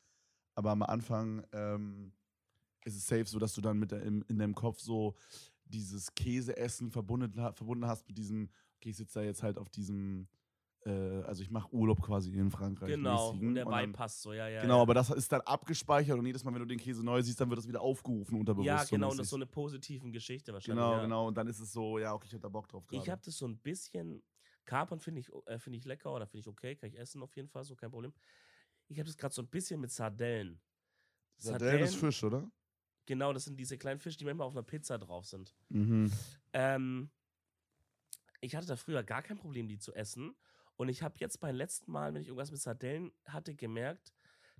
[0.53, 2.11] Aber am Anfang ähm,
[2.83, 5.15] ist es safe so, dass du dann mit der, in, in deinem Kopf so
[5.65, 8.49] dieses Käseessen verbunden, verbunden hast mit diesem,
[8.85, 10.27] okay, ich sitze da jetzt halt auf diesem,
[10.85, 10.91] äh,
[11.23, 12.89] also ich mache Urlaub quasi in Frankreich.
[12.89, 14.61] Genau, und der dann, passt so, ja, ja.
[14.61, 14.81] Genau, ja.
[14.81, 17.49] aber das ist dann abgespeichert und jedes Mal, wenn du den Käse neu siehst, dann
[17.49, 18.67] wird das wieder aufgerufen unterbewusst.
[18.67, 20.83] Ja, genau, und das ist so eine positiven Geschichte wahrscheinlich.
[20.83, 21.01] Genau, ja.
[21.01, 21.27] genau.
[21.27, 23.01] Und dann ist es so, ja, okay, ich hab da Bock drauf gerade.
[23.01, 24.23] Ich habe das so ein bisschen.
[24.65, 27.35] Kapern finde ich, äh, find ich lecker oder finde ich okay, kann ich essen auf
[27.35, 28.11] jeden Fall, so kein Problem.
[28.87, 30.59] Ich habe das gerade so ein bisschen mit Sardellen.
[31.37, 32.49] Sardellen ist Fisch, oder?
[33.05, 35.55] Genau, das sind diese kleinen Fische, die manchmal auf einer Pizza drauf sind.
[35.69, 36.11] Mhm.
[36.53, 37.11] Ähm,
[38.45, 40.35] ich hatte da früher gar kein Problem, die zu essen.
[40.77, 44.13] Und ich habe jetzt beim letzten Mal, wenn ich irgendwas mit Sardellen hatte, gemerkt,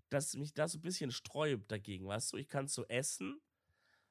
[0.10, 2.08] dass mich da so ein bisschen sträubt dagegen.
[2.08, 3.42] Weißt du, ich kann es so essen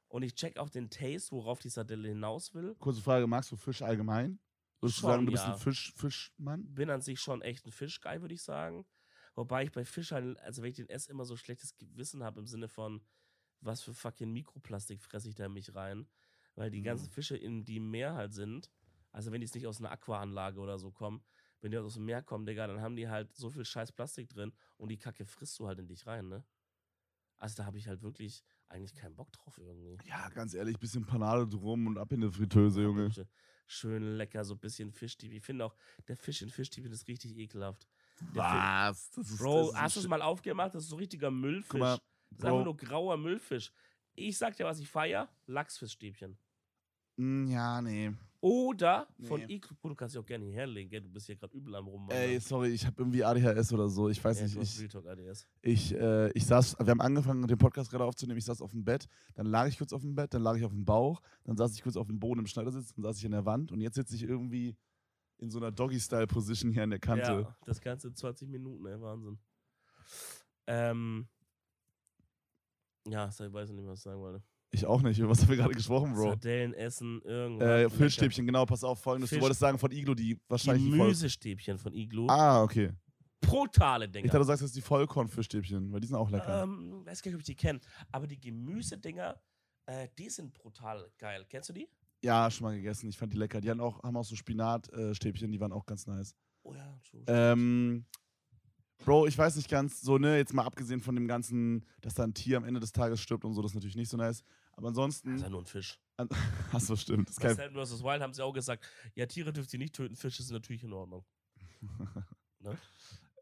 [0.09, 2.75] und ich check auch den Taste, worauf die Sardelle hinaus will.
[2.79, 4.39] Kurze Frage, magst du Fisch allgemein?
[4.81, 5.55] Würdest du Schon, sagen, du bist ja.
[5.55, 6.75] ein Fisch, Fischmann?
[6.75, 8.85] Bin an sich schon echt ein Fischguy, würde ich sagen.
[9.35, 12.39] Wobei ich bei Fisch halt, also wenn ich den esse, immer so schlechtes Gewissen habe
[12.39, 13.03] im Sinne von,
[13.61, 16.07] was für fucking Mikroplastik fresse ich da in mich rein.
[16.55, 16.85] Weil die Mhm.
[16.85, 18.71] ganzen Fische, in, die im Meer halt sind,
[19.15, 21.23] also wenn die jetzt nicht aus einer Aquaanlage oder so kommen,
[21.61, 24.29] wenn die aus dem Meer kommen, Digga, dann haben die halt so viel scheiß Plastik
[24.29, 26.45] drin und die Kacke frisst du halt in dich rein, ne?
[27.37, 29.99] Also da habe ich halt wirklich eigentlich keinen Bock drauf irgendwie.
[30.05, 33.11] Ja, ganz ehrlich, bisschen Panade drum und ab in die Fritteuse, Junge.
[33.67, 35.37] Schön- lecker, so ein bisschen Fischtibi.
[35.37, 35.77] Ich finde auch,
[36.09, 37.89] der Fisch in Fischtibi ist richtig ekelhaft.
[38.35, 39.11] Der Was?
[39.11, 40.75] Das ist, Bro, das hast du es mal aufgemacht?
[40.75, 41.81] Das ist so richtiger Müllfisch.
[41.81, 41.99] Mal,
[42.31, 43.73] das ist einfach nur grauer Müllfisch.
[44.15, 46.37] Ich sag dir, was ich feier: Lachsfischstäbchen.
[47.17, 48.13] Mm, Ja, nee.
[48.45, 49.55] Oder von Nee.
[49.55, 49.75] Iglo.
[49.81, 51.01] Bro, Du kannst dich auch gerne hierher legen, gell?
[51.01, 52.11] Du bist hier gerade übel am Rum.
[52.11, 54.11] Ey, sorry, ich habe irgendwie ADHS oder so.
[54.11, 54.83] Ich weiß ja, nicht.
[54.83, 55.49] Ich, Talk ADS.
[55.63, 58.37] ich, äh, ich saß, wir haben angefangen, den Podcast gerade aufzunehmen.
[58.37, 60.65] Ich saß auf dem Bett, dann lag ich kurz auf dem Bett, dann lag ich
[60.67, 63.25] auf dem Bauch, dann saß ich kurz auf dem Boden im Schneidersitz, dann saß ich
[63.25, 64.77] an der Wand und jetzt sitze ich irgendwie
[65.39, 67.47] in so einer Doggy-Style-Position hier an der Kante.
[67.49, 69.39] Ja, das Ganze 20 Minuten, ey, Wahnsinn.
[70.67, 71.29] Ähm.
[73.09, 74.43] Ja, ich weiß nicht, was ich sagen wollte.
[74.75, 75.19] Ich auch nicht.
[75.19, 76.31] Über was haben wir gerade gesprochen, Bro?
[76.31, 77.69] Sardellen essen, irgendwas.
[77.69, 77.91] Äh.
[77.91, 79.31] Fischstäbchen, genau, pass auf, folgendes.
[79.31, 82.27] Fisch- Du wolltest sagen von Iglo, die wahrscheinlich Gemüsestäbchen von Iglo.
[82.29, 82.91] Ah, okay.
[83.41, 84.27] Brutale Ich Dinger.
[84.27, 86.63] dachte, du sagst jetzt die Vollkornfrischstäbchen, weil die sind auch lecker.
[86.65, 87.79] Ähm, weiß gar nicht, ob ich die kenne.
[88.11, 89.41] Aber die Gemüsedinger,
[89.87, 91.45] Äh, die sind brutal geil.
[91.49, 91.87] Kennst du die?
[92.23, 93.07] Ja, schon mal gegessen.
[93.11, 93.61] Ich fand die lecker.
[93.61, 96.35] Die haben auch, haben auch so Spinatstäbchen, die waren auch ganz nice.
[96.63, 97.23] Oh ja, so.
[97.27, 98.07] Ähm,
[99.05, 102.23] Bro, ich weiß nicht ganz, so, ne, jetzt mal abgesehen von dem ganzen, dass da
[102.25, 104.43] ein Tier am Ende des Tages stirbt und so, das ist natürlich nicht so nice.
[104.77, 105.31] Aber ansonsten.
[105.31, 106.01] das ist ja nur ein Fisch.
[106.73, 107.29] Achso, stimmt.
[107.29, 108.03] Das Bei kein, Sand vs.
[108.03, 110.93] Wild haben sie auch gesagt, ja, Tiere dürft ihr nicht töten, Fische sind natürlich in
[110.93, 111.25] Ordnung.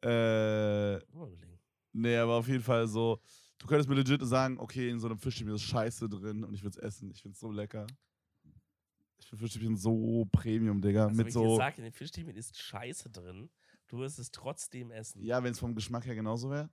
[0.02, 1.58] äh, Mal überlegen.
[1.92, 3.20] nee, aber auf jeden Fall so,
[3.58, 6.62] du könntest mir legit sagen, okay, in so einem Fischstäbchen ist Scheiße drin und ich
[6.62, 7.10] würde es essen.
[7.10, 7.86] Ich finde es so lecker.
[9.18, 11.04] Ich finde Fischstäbchen so Premium, Digga.
[11.04, 11.44] Also, mit wenn ich so.
[11.44, 13.50] dir sage, in den Fischstäbchen ist Scheiße drin,
[13.88, 15.22] du wirst es trotzdem essen.
[15.22, 16.70] Ja, wenn es vom Geschmack her genauso wäre.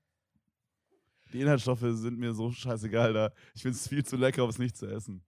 [1.34, 3.32] Die Inhaltsstoffe sind mir so scheißegal da.
[3.54, 5.24] Ich finde es viel zu lecker, um es nicht zu essen.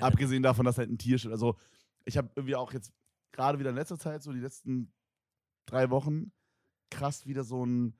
[0.00, 1.32] Abgesehen davon, dass halt ein Tier steht.
[1.32, 1.56] Also,
[2.04, 2.92] ich habe irgendwie auch jetzt
[3.32, 4.92] gerade wieder in letzter Zeit, so die letzten
[5.66, 6.32] drei Wochen,
[6.90, 7.94] krass wieder so ein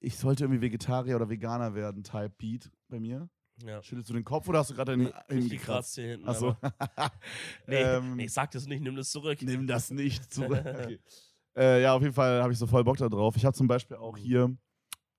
[0.00, 3.28] Ich sollte irgendwie Vegetarier oder Veganer werden, Type Beat bei mir.
[3.62, 3.82] ja.
[3.82, 5.50] Schüttelst du den Kopf oder hast du gerade den Nee, ich hingekratzt?
[5.50, 6.28] gekratzt hier hinten.
[6.28, 6.56] Achso.
[7.66, 9.40] Nee, ähm, nee, sag das nicht, nimm das zurück.
[9.42, 10.64] Nimm das nicht zurück.
[10.66, 11.00] Okay.
[11.56, 13.36] Äh, ja, auf jeden Fall habe ich so voll Bock da drauf.
[13.36, 14.56] Ich habe zum Beispiel auch hier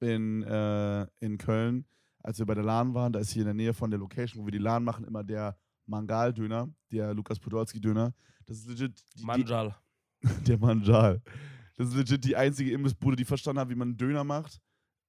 [0.02, 1.86] in, äh, in Köln,
[2.20, 4.42] als wir bei der LAN waren, da ist hier in der Nähe von der Location,
[4.42, 8.14] wo wir die LAN machen, immer der Mangal-Döner, der Lukas Podolski-Döner.
[8.46, 9.76] Das ist legit die, Manjal.
[10.24, 11.22] die, der Manjal.
[11.78, 14.62] Das ist legit die einzige Imbissbude, die verstanden hat, wie man einen Döner macht.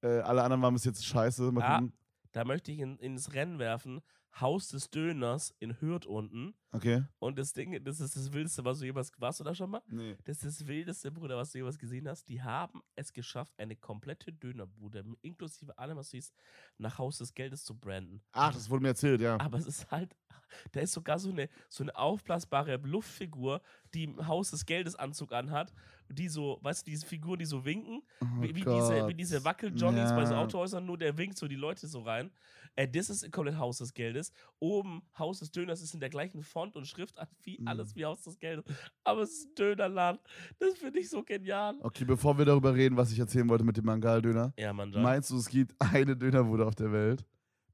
[0.02, 1.52] Äh, alle anderen waren bis jetzt scheiße.
[1.52, 1.92] Mal gucken.
[2.32, 4.00] Da möchte ich in, ins Rennen werfen.
[4.40, 6.54] Haus des Döners in Hürth unten.
[6.70, 7.04] Okay.
[7.18, 9.12] Und das Ding, das ist das Wildeste, was du jemals.
[9.18, 9.82] Warst du da schon mal?
[9.88, 10.16] Nee.
[10.24, 12.26] Das ist das Wildeste, Bruder, was du jemals gesehen hast.
[12.28, 16.34] Die haben es geschafft, eine komplette Dönerbude, inklusive allem, was du siehst,
[16.78, 18.22] nach Haus des Geldes zu branden.
[18.32, 19.38] Ach, das wurde mir erzählt, ja.
[19.38, 20.16] Aber es ist halt,
[20.72, 23.60] da ist sogar so eine, so eine aufblasbare Luftfigur,
[23.92, 25.74] die im Haus des Geldes Anzug anhat,
[26.14, 29.44] die so, weißt du, diese Figuren, die so winken, Oh wie, wie, diese, wie diese
[29.44, 30.34] Wackel-Johnnies bei so.
[30.34, 32.30] Autohäusern, nur der winkt so die Leute so rein.
[32.76, 34.32] Äh, das ist komplett Haus des Geldes.
[34.58, 37.68] Oben Haus des Döners ist in der gleichen Font und Schrift wie Mhm.
[37.68, 38.64] alles wie Haus des Geldes.
[39.04, 40.20] Aber es ist ein Dönerladen.
[40.58, 41.74] Das finde ich so genial.
[41.80, 44.52] Okay, bevor wir darüber reden, was ich erzählen wollte mit dem Mangal-Döner.
[44.58, 47.24] Ja, Mann, Meinst du, es gibt eine Dönerbude auf der Welt,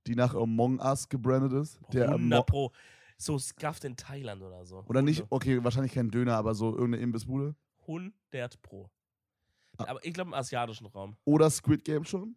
[0.07, 1.79] die nach Among Us gebrandet ist?
[1.93, 2.73] Der 100 Amo Pro.
[3.21, 4.85] So Scuffed in Thailand oder so.
[4.87, 7.57] oder nicht, 100 okay, wahrscheinlich kein Döner, aber so irgendeine Imbissbude?
[7.89, 8.91] 100 Pro.
[9.79, 9.87] Ah.
[9.89, 11.17] Aber ich glaube im asiatischen Raum.
[11.25, 12.37] Oder Squid Game schon?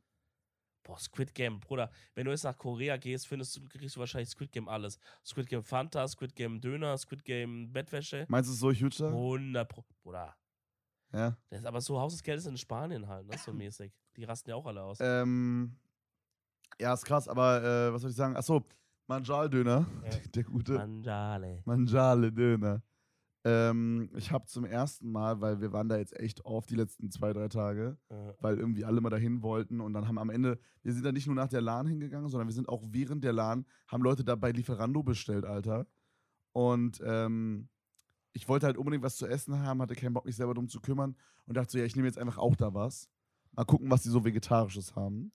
[0.84, 1.92] Boah, Squid Game, Bruder.
[2.16, 4.98] Wenn du jetzt nach Korea gehst, findest du, kriegst du wahrscheinlich Squid Game alles.
[5.24, 8.26] Squid Game Fanta, Squid Game Döner, Squid Game Bettwäsche.
[8.30, 9.08] Meinst du so huge da?
[9.08, 9.86] 100 Pro.
[10.02, 10.36] Bruder.
[11.14, 11.38] Ja.
[11.50, 13.38] Das ist aber so Haus des Geldes in Spanien halt, ne?
[13.38, 13.94] So mäßig.
[14.16, 14.98] Die rasten ja auch alle aus.
[15.02, 15.76] Ähm,
[16.80, 18.36] ja, ist krass, aber äh, was soll ich sagen?
[18.36, 18.66] Achso,
[19.08, 20.10] Manjal-Döner, Ja.
[20.36, 21.62] der gute Manjale.
[21.66, 22.82] Manjale-Döner.
[23.44, 27.10] Ähm, ich habe zum ersten Mal, weil wir waren da jetzt echt oft die letzten
[27.10, 30.60] zwei, drei Tage, Äh, weil irgendwie alle mal dahin wollten und dann haben am Ende,
[30.84, 33.34] wir sind da nicht nur nach der LAN hingegangen, sondern wir sind auch während der
[33.34, 35.88] LAN, haben Leute da bei Lieferando bestellt, Alter.
[36.52, 37.70] Und ähm,
[38.34, 40.80] ich wollte halt unbedingt was zu essen haben, hatte keinen Bock, mich selber drum zu
[40.80, 43.10] kümmern und dachte so, ja, ich nehme jetzt einfach auch da was.
[43.54, 45.32] Mal gucken, was die so Vegetarisches haben.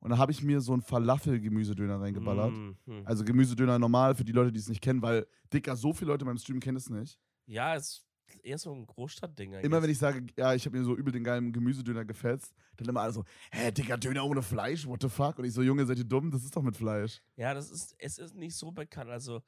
[0.00, 2.52] Und dann habe ich mir so einen Falafel-Gemüsedöner reingeballert.
[2.52, 3.02] mhm.
[3.04, 6.24] Also Gemüsedöner normal für die Leute, die es nicht kennen, weil, Dicker, so viele Leute
[6.24, 7.18] in meinem Stream kennen es nicht.
[7.46, 8.06] Ja, ist
[8.42, 9.64] eher so ein Großstadtding eigentlich.
[9.64, 12.88] Immer wenn ich sage, ja, ich habe mir so übel den geilen Gemüsedöner gefetzt, dann
[12.88, 15.38] immer alle so, hä, Dicker, Döner ohne Fleisch, what the fuck?
[15.38, 16.30] Und ich so, Junge, seid ihr dumm?
[16.30, 17.22] Das ist doch mit Fleisch.
[17.36, 19.10] Ja, das ist, es ist nicht so bekannt.
[19.10, 19.42] Also,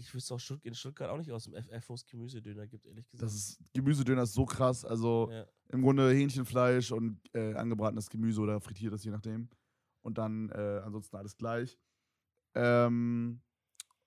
[0.00, 3.06] ich wüsste auch in Stuttgart auch nicht aus dem FF, wo es Gemüsedöner gibt, ehrlich
[3.06, 3.22] gesagt.
[3.22, 4.84] Das ist, Gemüsedöner ist so krass.
[4.84, 5.46] Also ja.
[5.68, 9.48] im Grunde Hähnchenfleisch und äh, angebratenes Gemüse oder frittiertes, je nachdem.
[10.02, 11.78] Und dann äh, ansonsten alles gleich.
[12.54, 13.42] Ähm,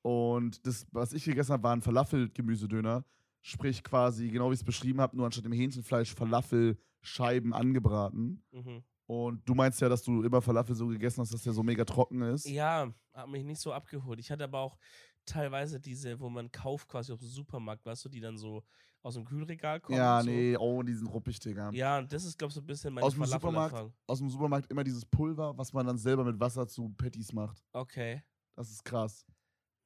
[0.03, 3.03] und das, was ich gegessen habe, war ein Falafel-Gemüsedöner.
[3.41, 8.43] Sprich quasi, genau wie ich es beschrieben habe, nur anstatt dem Hähnchenfleisch Falafelscheiben angebraten.
[8.51, 8.83] Mhm.
[9.05, 11.83] Und du meinst ja, dass du immer Falafel so gegessen hast, dass der so mega
[11.85, 12.47] trocken ist.
[12.47, 14.19] ja, hat mich nicht so abgeholt.
[14.19, 14.77] Ich hatte aber auch
[15.25, 18.63] teilweise diese, wo man kauft quasi aus dem Supermarkt, weißt du, die dann so
[19.03, 19.97] aus dem Kühlregal kommen.
[19.97, 20.31] Ja, und so.
[20.31, 21.71] nee, oh, die sind ruppig, Digga.
[21.71, 23.93] Ja, und das ist, glaube ich, so ein bisschen meine Aus dem Supermarkt?
[24.07, 27.61] Aus dem Supermarkt immer dieses Pulver, was man dann selber mit Wasser zu Patties macht.
[27.73, 28.23] Okay.
[28.55, 29.25] Das ist krass.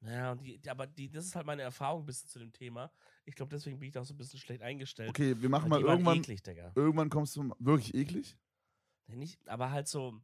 [0.00, 2.90] Ja, und die, aber die, das ist halt meine Erfahrung ein bisschen zu dem Thema.
[3.24, 5.10] Ich glaube, deswegen bin ich da auch so ein bisschen schlecht eingestellt.
[5.10, 6.18] Okay, wir machen mal irgendwann.
[6.18, 6.72] eklig, Digga.
[6.74, 7.52] Irgendwann kommst du.
[7.58, 8.36] Wirklich eklig?
[9.08, 10.20] Nee, Nicht, aber halt so.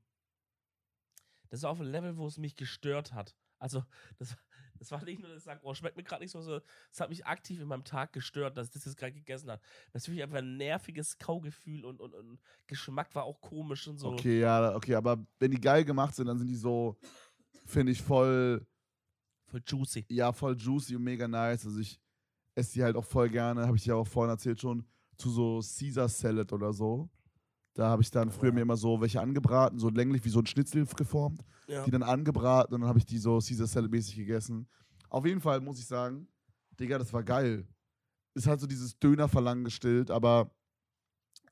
[1.48, 3.36] Das war auf einem Level, wo es mich gestört hat.
[3.58, 3.84] Also,
[4.18, 4.36] das,
[4.78, 6.60] das war nicht nur, dass ich sage, oh, schmeckt mir gerade nicht so, so.
[6.92, 9.62] Es hat mich aktiv in meinem Tag gestört, dass ich das jetzt gerade gegessen habe.
[9.92, 14.12] Das ist einfach ein nerviges Kaugefühl und, und, und Geschmack war auch komisch und so.
[14.12, 16.96] Okay, ja, okay, aber wenn die geil gemacht sind, dann sind die so,
[17.66, 18.66] finde ich, voll,
[19.46, 20.04] Voll juicy.
[20.08, 21.66] ja, voll juicy und mega nice.
[21.66, 22.00] Also ich
[22.54, 24.84] esse die halt auch voll gerne, habe ich dir auch vorhin erzählt schon,
[25.16, 27.08] zu so Caesar Salad oder so.
[27.74, 30.46] Da habe ich dann früher mir immer so welche angebraten, so länglich wie so ein
[30.46, 31.84] Schnitzel geformt, Ja.
[31.84, 34.68] die dann angebraten und dann habe ich die so Caesar Salad mäßig gegessen.
[35.10, 36.28] Auf jeden Fall muss ich sagen,
[36.78, 37.66] Digga, das war geil.
[38.34, 40.50] Es hat so dieses Dönerverlangen gestillt, aber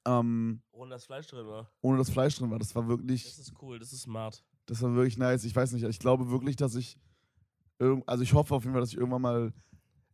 [0.05, 1.71] ähm, Ohne das Fleisch drin war.
[1.81, 2.59] ohne das Fleisch drin war.
[2.59, 4.45] Das war Das wirklich, ist cool, das ist smart.
[4.67, 5.45] das war wirklich nice.
[5.45, 6.97] Ich weiß nicht, ich glaube wirklich, dass ich,
[8.07, 9.53] also ich hoffe auf jeden Fall, dass ich irgendwann mal,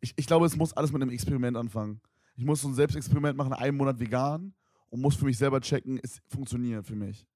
[0.01, 2.01] ich, ich glaube, es muss alles mit einem Experiment anfangen.
[2.37, 4.55] Ich muss so ein Selbstexperiment machen, einen Monat vegan
[4.91, 7.27] und muss für mich selber checken, es funktioniert für mich.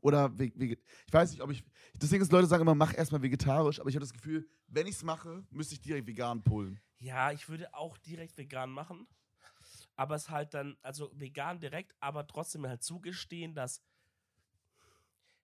[0.00, 0.76] Oder, ich
[1.10, 1.64] weiß nicht, ob ich,
[2.00, 4.94] deswegen ist Leute sagen immer, mach erstmal vegetarisch, aber ich habe das Gefühl, wenn ich
[4.94, 6.80] es mache, müsste ich direkt vegan pullen.
[6.98, 9.06] Ja, ich würde auch direkt vegan machen.
[9.96, 13.82] Aber es halt dann, also vegan direkt, aber trotzdem halt zugestehen, dass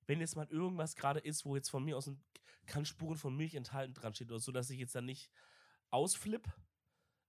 [0.07, 2.21] wenn jetzt mal irgendwas gerade ist, wo jetzt von mir aus ein,
[2.67, 5.31] kann Spuren von Milch enthalten dran steht oder so, dass ich jetzt dann nicht
[5.91, 6.49] ausflipp,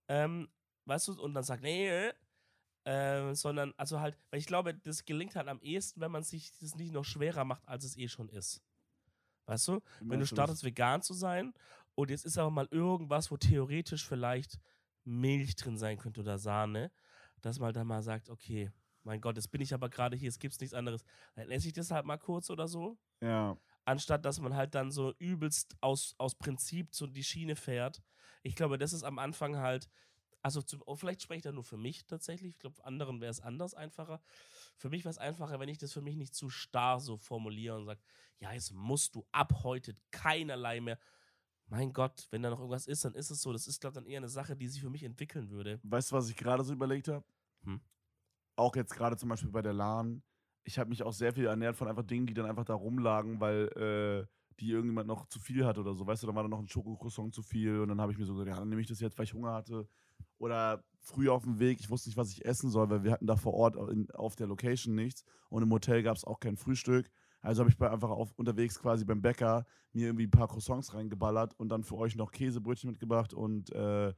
[0.08, 0.48] ähm,
[0.84, 2.12] weißt du, und dann sag, nee, äh,
[2.84, 6.56] äh, sondern, also halt, weil ich glaube, das gelingt halt am ehesten, wenn man sich
[6.58, 8.62] das nicht noch schwerer macht, als es eh schon ist.
[9.46, 9.80] Weißt du?
[10.00, 11.52] Wenn du startest, vegan zu sein
[11.94, 14.58] und jetzt ist aber mal irgendwas, wo theoretisch vielleicht
[15.04, 16.90] Milch drin sein könnte oder Sahne,
[17.40, 18.70] dass man dann mal sagt, okay,
[19.02, 21.04] mein Gott, jetzt bin ich aber gerade hier, es gibt nichts anderes.
[21.36, 22.98] Dann esse ich das halt mal kurz oder so.
[23.20, 23.56] Ja.
[23.86, 28.02] Anstatt dass man halt dann so übelst aus, aus Prinzip so die Schiene fährt.
[28.42, 29.88] Ich glaube, das ist am Anfang halt,
[30.42, 32.50] also zum, oh, vielleicht spreche ich da nur für mich tatsächlich.
[32.50, 34.20] Ich glaube, anderen wäre es anders einfacher.
[34.76, 37.76] Für mich wäre es einfacher, wenn ich das für mich nicht zu starr so formuliere
[37.76, 38.00] und sage,
[38.40, 40.98] ja, jetzt musst du ab heute keinerlei mehr.
[41.68, 43.52] Mein Gott, wenn da noch irgendwas ist, dann ist es so.
[43.52, 45.80] Das ist, glaube ich, dann eher eine Sache, die sich für mich entwickeln würde.
[45.84, 47.24] Weißt du, was ich gerade so überlegt habe?
[47.62, 47.80] Hm.
[48.56, 50.22] Auch jetzt gerade zum Beispiel bei der LAN.
[50.66, 53.40] Ich habe mich auch sehr viel ernährt von einfach Dingen, die dann einfach da rumlagen,
[53.40, 54.26] weil äh,
[54.60, 56.06] die irgendjemand noch zu viel hat oder so.
[56.06, 58.24] Weißt du, da war dann noch ein Schokocroissant zu viel und dann habe ich mir
[58.24, 59.88] so gesagt, ja, dann nehme ich das jetzt, weil ich Hunger hatte.
[60.38, 63.26] Oder früh auf dem Weg, ich wusste nicht, was ich essen soll, weil wir hatten
[63.26, 66.56] da vor Ort in, auf der Location nichts und im Hotel gab es auch kein
[66.56, 67.10] Frühstück.
[67.42, 71.54] Also habe ich einfach auf, unterwegs quasi beim Bäcker mir irgendwie ein paar Croissants reingeballert
[71.58, 74.12] und dann für euch noch Käsebrötchen mitgebracht und äh,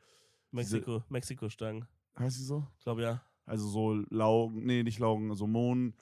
[0.50, 1.86] Mexiko, Mexiko-Stangen.
[2.18, 2.66] heißt sie so?
[2.78, 3.22] Ich glaube ja.
[3.44, 5.94] Also so Laugen, nee, nicht Laugen, so Mohn,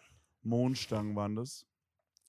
[0.47, 1.67] Mohnstangen waren das.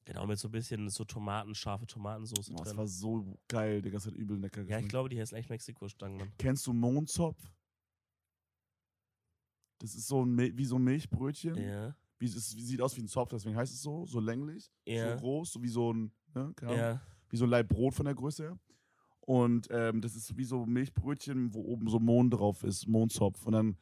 [0.06, 2.78] Genau, mit so ein bisschen so Tomaten, scharfe Tomatensauce das drin.
[2.78, 4.90] war so geil, Digga, das hat übel lecker Ja, ich geschmeckt.
[4.90, 6.32] glaube, die heißen echt Mexiko-Stangen, Mann.
[6.38, 7.38] Kennst du Mohnzopf?
[9.80, 11.56] Das ist so ein, wie so ein Milchbrötchen.
[11.56, 11.96] Ja.
[12.20, 15.14] Wie, es sieht aus wie ein Zopf, deswegen heißt es so, so länglich, Ja.
[15.16, 17.02] so groß, so wie so ein, ne, Ja.
[17.30, 18.60] wie so ein Laib Brot von der Größe her.
[19.20, 23.46] Und ähm, das ist wie so Milchbrötchen, wo oben so Mohn drauf ist, Mohnzopf.
[23.46, 23.78] Und dann,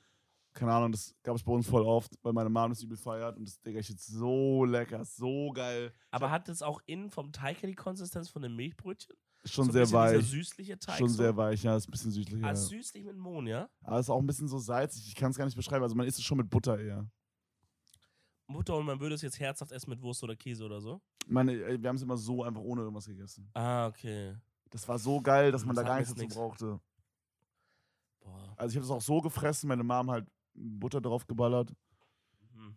[0.56, 3.38] keine Ahnung, das gab es bei uns voll oft, weil meine Mom das übel feiert.
[3.38, 5.94] Und das, Digga, ist jetzt so lecker, so geil.
[6.12, 9.16] Aber hat das auch innen vom Teig her die Konsistenz von einem Milchbrötchen?
[9.44, 10.26] Ist schon so sehr weich.
[10.26, 10.98] süßliche Teig.
[10.98, 11.18] Schon so?
[11.18, 12.46] sehr weich, ja, ist ein bisschen süßlicher.
[12.46, 12.56] Ah, ja.
[12.56, 13.70] süßlich mit Mohn, ja?
[13.84, 15.84] Aber ist auch ein bisschen so salzig, ich kann es gar nicht beschreiben.
[15.84, 17.06] Also man isst es schon mit Butter eher.
[18.48, 21.02] Butter und man würde es jetzt herzhaft essen mit Wurst oder Käse oder so?
[21.28, 23.50] Meine, äh, wir haben es immer so einfach ohne irgendwas gegessen.
[23.54, 24.36] Ah, okay.
[24.70, 26.80] Das war so geil, dass man Das da gar nichts dazu brauchte.
[28.22, 28.54] Boah.
[28.58, 31.74] Also ich habe das auch so gefressen, meine Mom halt Butter drauf geballert.
[32.54, 32.76] Mhm.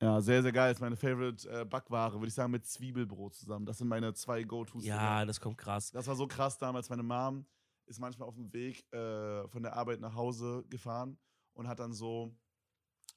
[0.00, 0.72] Ja, sehr, sehr geil.
[0.72, 3.66] Ist meine Favorite äh, Backware, würde ich sagen, mit Zwiebelbrot zusammen.
[3.66, 4.84] Das sind meine zwei Go-Tos.
[4.84, 5.90] Ja, das kommt krass.
[5.90, 6.88] Das war so krass damals.
[6.88, 7.44] Meine Mom
[7.86, 11.18] ist manchmal auf dem Weg äh, von der Arbeit nach Hause gefahren
[11.54, 12.32] und hat dann so,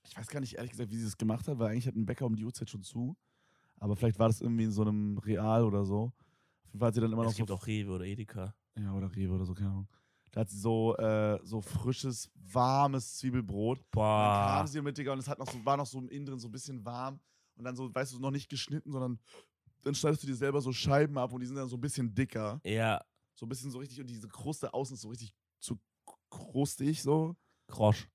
[0.03, 2.05] ich weiß gar nicht ehrlich gesagt, wie sie das gemacht hat, weil eigentlich hat ein
[2.05, 3.15] Bäcker um die Uhrzeit schon zu.
[3.79, 6.05] Aber vielleicht war das irgendwie in so einem Real oder so.
[6.63, 7.55] Auf jeden Fall hat sie dann immer noch Es gibt so.
[7.55, 8.55] auch Rewe oder Edeka.
[8.77, 9.87] Ja, oder Rewe oder so, keine Ahnung.
[10.31, 13.79] Da hat sie so, äh, so frisches, warmes Zwiebelbrot.
[13.79, 14.45] Und dann Boah.
[14.57, 16.47] kam sie mit, Digga, und es hat noch so, war noch so im Inneren so
[16.47, 17.19] ein bisschen warm.
[17.57, 19.19] Und dann so, weißt du, noch nicht geschnitten, sondern
[19.81, 22.13] dann schneidest du dir selber so Scheiben ab und die sind dann so ein bisschen
[22.13, 22.61] dicker.
[22.63, 23.03] Ja,
[23.35, 25.77] So ein bisschen so richtig, und diese Kruste außen ist so richtig zu
[26.29, 27.35] krustig, so.
[27.67, 28.07] Krosch.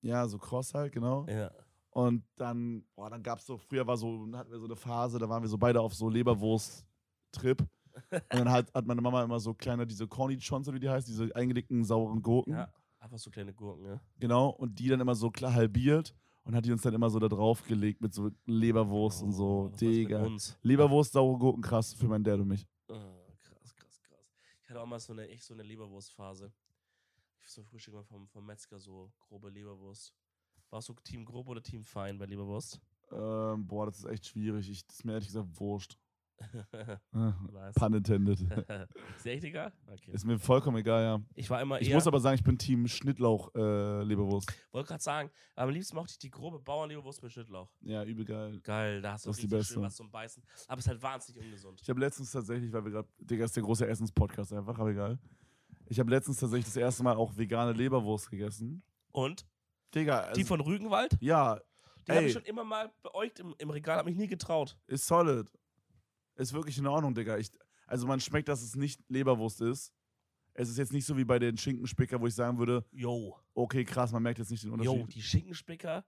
[0.00, 1.26] Ja, so kross halt, genau.
[1.26, 1.50] Ja.
[1.90, 5.28] Und dann, boah, dann gab's so, früher war so, hatten wir so eine Phase, da
[5.28, 7.66] waren wir so beide auf so Leberwurst-Trip.
[8.10, 11.08] Und dann hat, hat meine Mama immer so kleine, diese Cornichons, oder wie die heißt,
[11.08, 12.54] diese eingelegten sauren Gurken.
[12.54, 12.72] ja.
[13.00, 14.00] Einfach so kleine Gurken, ja.
[14.18, 17.20] Genau, und die dann immer so klar halbiert und hat die uns dann immer so
[17.20, 19.70] da drauf gelegt mit so Leberwurst und so.
[19.72, 20.26] Oh, Digga.
[20.62, 22.66] Leberwurst, saure Gurken, krass für meinen Dad und mich.
[22.88, 22.94] Ah,
[23.42, 24.18] krass, krass, krass.
[24.62, 26.52] Ich hatte auch mal so eine echt so eine Leberwurstphase.
[27.40, 30.12] Ich so Frühstück mal vom, vom Metzger so grobe Leberwurst.
[30.70, 32.80] Warst du Team grob oder Team fein bei Leberwurst?
[33.12, 34.68] Ähm, boah, das ist echt schwierig.
[34.68, 35.96] Ich, das ist mir ehrlich gesagt wurscht.
[36.72, 37.74] Äh, nice.
[37.74, 38.40] Pun intended.
[39.16, 39.72] ist dir echt egal?
[39.86, 40.12] Okay.
[40.12, 41.20] ist mir vollkommen egal, ja.
[41.34, 44.52] Ich war immer Ich eher, muss aber sagen, ich bin Team Schnittlauch äh, Leberwurst.
[44.70, 47.68] wollte gerade sagen, am liebsten mochte ich die grobe Bauernleberwurst mit Schnittlauch.
[47.80, 48.60] Ja, übel geil.
[48.62, 49.86] Geil, da hast du Das ist die richtig schön beste.
[49.88, 50.42] was zum Beißen.
[50.68, 51.80] Aber es ist halt wahnsinnig ungesund.
[51.82, 55.18] Ich habe letztens tatsächlich, weil wir gerade, Digga, ist der große Essenspodcast einfach, aber egal.
[55.86, 58.82] Ich habe letztens tatsächlich das erste Mal auch vegane Leberwurst gegessen.
[59.10, 59.46] Und?
[59.94, 61.16] Digga, also, die von Rügenwald?
[61.20, 61.58] ja,
[62.06, 64.76] Die habe ich schon immer mal beäugt im, im Regal, habe mich nie getraut.
[64.86, 65.50] Ist solid.
[66.38, 67.36] Ist wirklich in Ordnung, Digga.
[67.36, 67.50] Ich,
[67.86, 69.92] also man schmeckt, dass es nicht Leberwurst ist.
[70.54, 73.84] Es ist jetzt nicht so wie bei den Schinkenspicker, wo ich sagen würde, Yo, okay,
[73.84, 75.14] krass, man merkt jetzt nicht den yo, Unterschied.
[75.14, 76.04] die Schinkenspicker.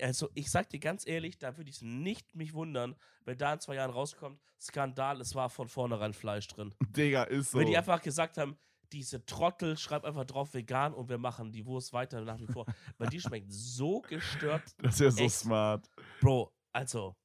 [0.00, 3.60] Also, ich sag dir ganz ehrlich, da würde ich nicht mich wundern, wenn da in
[3.60, 6.74] zwei Jahren rauskommt, Skandal, es war von vornherein Fleisch drin.
[6.80, 7.58] Digga, ist so.
[7.58, 8.56] Wenn die einfach gesagt haben,
[8.92, 12.64] diese Trottel, schreib einfach drauf vegan und wir machen die Wurst weiter nach wie vor.
[12.98, 14.62] Weil die schmeckt so gestört.
[14.78, 15.34] das ist ja so Echt?
[15.34, 15.90] smart.
[16.20, 17.16] Bro, also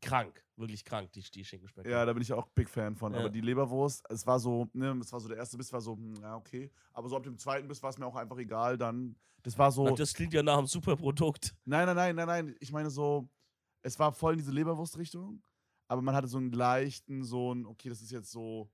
[0.00, 0.45] krank.
[0.58, 1.88] Wirklich krank, die, die Schinkenspicker.
[1.88, 3.12] Ja, da bin ich auch Big Fan von.
[3.12, 3.20] Ja.
[3.20, 5.94] Aber die Leberwurst, es war so, ne, es war so der erste Biss, war so,
[5.94, 6.70] hm, ja, okay.
[6.94, 8.78] Aber so ab dem zweiten Biss war es mir auch einfach egal.
[8.78, 9.84] Dann, das war so.
[9.84, 11.54] Na, das klingt ja nach einem Superprodukt.
[11.66, 12.56] Nein, nein, nein, nein, nein.
[12.60, 13.28] Ich meine so,
[13.82, 15.42] es war voll in diese Leberwurstrichtung,
[15.88, 18.70] aber man hatte so einen leichten, so ein, okay, das ist jetzt so,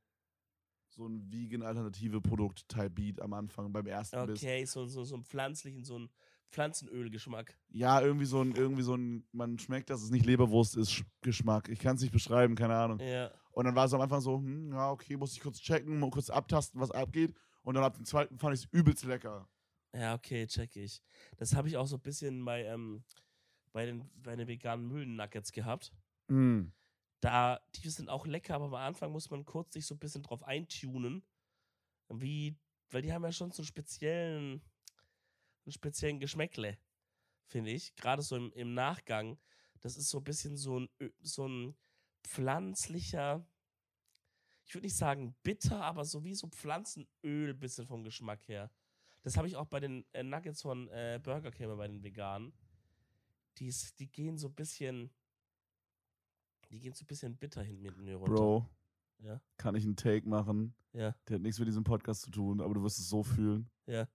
[0.88, 4.40] so ein vegan-alternative Produkt-Type-Beat am Anfang beim ersten Biss.
[4.40, 6.11] Okay, so, so, so einen pflanzlichen, so einen
[6.53, 7.59] Pflanzenölgeschmack.
[7.71, 11.05] Ja, irgendwie so ein, irgendwie so ein, man schmeckt, dass es nicht Leberwurst ist, Sch-
[11.23, 11.69] Geschmack.
[11.69, 13.01] Ich kann es nicht beschreiben, keine Ahnung.
[13.01, 13.33] Ja.
[13.53, 16.11] Und dann war es am Anfang so, hm, ja, okay, muss ich kurz checken, mal
[16.11, 17.35] kurz abtasten, was abgeht.
[17.62, 19.49] Und dann ab dem zweiten fand ich es übelst lecker.
[19.95, 21.03] Ja, okay, check ich.
[21.37, 23.05] Das habe ich auch so ein bisschen bei, ähm,
[23.73, 25.93] bei, den, bei den veganen Mühlen-Nuggets gehabt.
[26.29, 26.69] Mm.
[27.21, 30.23] Da, die sind auch lecker, aber am Anfang muss man kurz sich so ein bisschen
[30.23, 31.25] drauf eintunen.
[32.09, 32.59] Wie,
[32.91, 34.62] weil die haben ja schon so einen speziellen,
[35.64, 36.79] einen speziellen Geschmäckle,
[37.46, 37.94] finde ich.
[37.96, 39.38] Gerade so im, im Nachgang.
[39.81, 40.88] Das ist so ein bisschen so ein,
[41.20, 41.75] so ein
[42.25, 43.44] pflanzlicher,
[44.64, 48.70] ich würde nicht sagen bitter, aber so wie so Pflanzenöl, bisschen vom Geschmack her.
[49.22, 52.53] Das habe ich auch bei den äh, Nuggets von äh, Burger King, bei den Veganen.
[53.59, 55.11] Die, ist, die gehen so ein bisschen,
[56.70, 58.33] die gehen so ein bisschen bitter hinten mit mir runter.
[58.35, 58.66] Bro,
[59.18, 59.40] Ja.
[59.59, 60.75] kann ich einen Take machen?
[60.92, 63.70] Ja, Der hat nichts mit diesem Podcast zu tun, aber du wirst es so fühlen.
[63.87, 64.09] ja.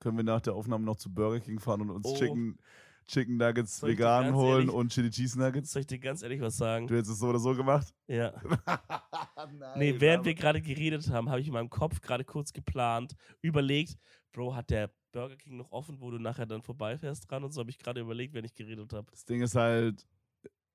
[0.00, 2.16] Können wir nach der Aufnahme noch zu Burger King fahren und uns Oh.
[2.16, 2.58] Chicken,
[3.06, 5.72] Chicken Nuggets Soll ich vegan holen ehrlich- und Chili Cheese Nuggets?
[5.72, 6.86] Soll ich dir ganz ehrlich was sagen?
[6.86, 7.92] Du hättest es so oder so gemacht?
[8.06, 8.32] Ja.
[9.36, 13.14] Nein, Nee, während wir gerade geredet haben, habe ich in meinem Kopf gerade kurz geplant,
[13.40, 13.96] überlegt,
[14.32, 17.60] Bro, hat der Burger King noch offen, wo du nachher dann vorbeifährst dran und so
[17.60, 19.10] habe ich gerade überlegt, wenn ich geredet habe.
[19.10, 20.06] Das Ding ist halt,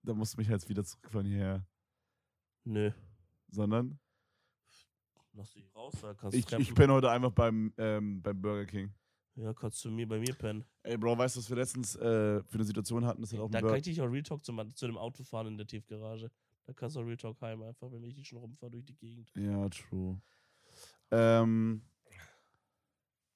[0.02, 1.66] da musst du mich jetzt wieder zurückfahren hierher.
[2.66, 2.92] Nö.
[3.50, 4.00] Sondern
[5.36, 6.76] Lass dich raus, da kannst ich, du ich treffen.
[6.76, 8.94] penne heute einfach beim, ähm, beim Burger King.
[9.36, 10.64] Ja, kannst du mir bei mir pennen.
[10.84, 13.22] Ey, Bro, weißt du, was wir letztens äh, für eine Situation hatten?
[13.22, 15.48] Das hat auch Da kann ich dich auch Real Talk zum, zu dem Auto fahren
[15.48, 16.30] in der Tiefgarage.
[16.66, 18.96] Da kannst du auch Real Talk heim einfach, wenn ich die schon rumfahre durch die
[18.96, 19.32] Gegend.
[19.36, 20.22] Ja, true.
[21.12, 21.82] Ähm,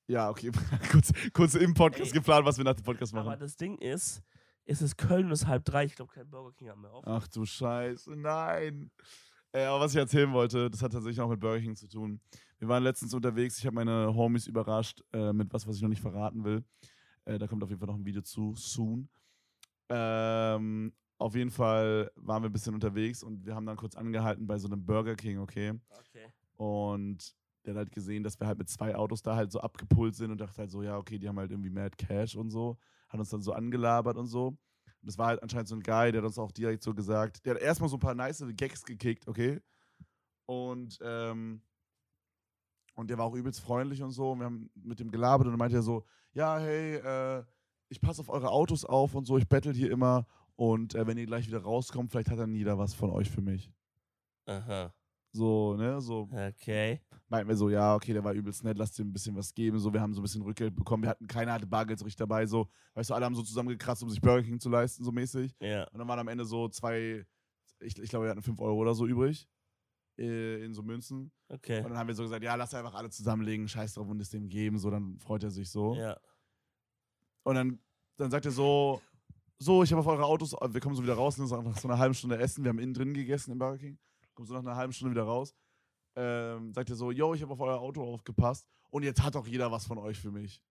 [0.08, 0.52] ja, okay.
[0.92, 2.20] kurz, kurz im Podcast Ey.
[2.20, 3.40] geplant, was wir nach dem Podcast Aber machen.
[3.40, 4.22] das Ding ist,
[4.66, 5.86] es ist Köln und es ist halb drei.
[5.86, 7.10] Ich glaube, kein Burger King hat mehr offen.
[7.10, 8.92] Ach du Scheiße, nein.
[9.52, 12.22] Äh, aber was ich erzählen wollte, das hat tatsächlich auch mit Burger King zu tun.
[12.60, 15.89] Wir waren letztens unterwegs, ich habe meine Homies überrascht äh, mit was, was ich noch
[15.89, 16.63] nicht verraten will.
[17.26, 19.10] Äh, da kommt auf jeden Fall noch ein Video zu, soon.
[19.89, 24.48] Ähm, auf jeden Fall waren wir ein bisschen unterwegs und wir haben dann kurz angehalten
[24.48, 25.74] bei so einem Burger King, okay?
[26.00, 26.28] Okay.
[26.56, 30.15] Und der hat halt gesehen, dass wir halt mit zwei Autos da halt so abgepult
[30.15, 32.78] sind und dachte halt so, ja, okay, die haben halt irgendwie Mad Cash und so.
[33.10, 34.48] Hat uns dann so angelabert und so.
[34.48, 34.58] Und
[35.02, 37.56] das war halt anscheinend so ein Guy, der hat uns auch direkt so gesagt, der
[37.56, 39.60] hat erstmal so ein paar nice Gags gekickt, okay?
[40.46, 41.62] Und, ähm,
[42.98, 44.32] und der war auch übelst freundlich und so.
[44.32, 47.44] Und wir haben mit dem gelabert und dann meinte er so, ja, hey, äh,
[47.90, 50.26] ich passe auf eure Autos auf und so, ich bettel hier immer.
[50.56, 53.42] Und äh, wenn ihr gleich wieder rauskommt, vielleicht hat dann jeder was von euch für
[53.42, 53.72] mich.
[54.48, 54.92] Aha.
[55.32, 57.00] So, ne, so Okay.
[57.30, 59.78] meinten wir so, ja, okay, der war übelst nett, lass dem ein bisschen was geben.
[59.78, 61.04] So, wir haben so ein bisschen Rückgeld bekommen.
[61.04, 62.48] Wir hatten, keiner hatte Bargeld so richtig dabei.
[62.48, 65.54] So, weißt du, alle haben so zusammengekratzt, um sich Burger King zu leisten, so mäßig.
[65.62, 65.84] Ja.
[65.92, 67.24] Und dann waren am Ende so zwei,
[67.80, 69.48] ich, ich glaube, wir hatten 5 Euro oder so übrig.
[70.17, 71.32] Äh, in so Münzen.
[71.47, 71.77] Okay.
[71.77, 74.30] Und dann haben wir so gesagt, ja, lass einfach alle zusammenlegen, scheiß drauf und es
[74.30, 74.80] dem geben.
[74.80, 75.95] So, dann freut er sich so.
[75.95, 76.17] Ja.
[77.43, 77.80] Und dann,
[78.17, 79.01] dann sagt er so,
[79.60, 81.88] so, ich habe auf eure Autos, wir kommen so wieder raus, ne, so nach so
[81.88, 82.63] einer halben Stunde essen.
[82.63, 83.99] Wir haben innen drin gegessen im Burger King.
[84.34, 85.56] Kommen so nach einer halben Stunde wieder raus.
[86.15, 89.47] Ähm, sagt er so, yo, ich habe auf euer Auto aufgepasst und jetzt hat auch
[89.47, 90.63] jeder was von euch für mich.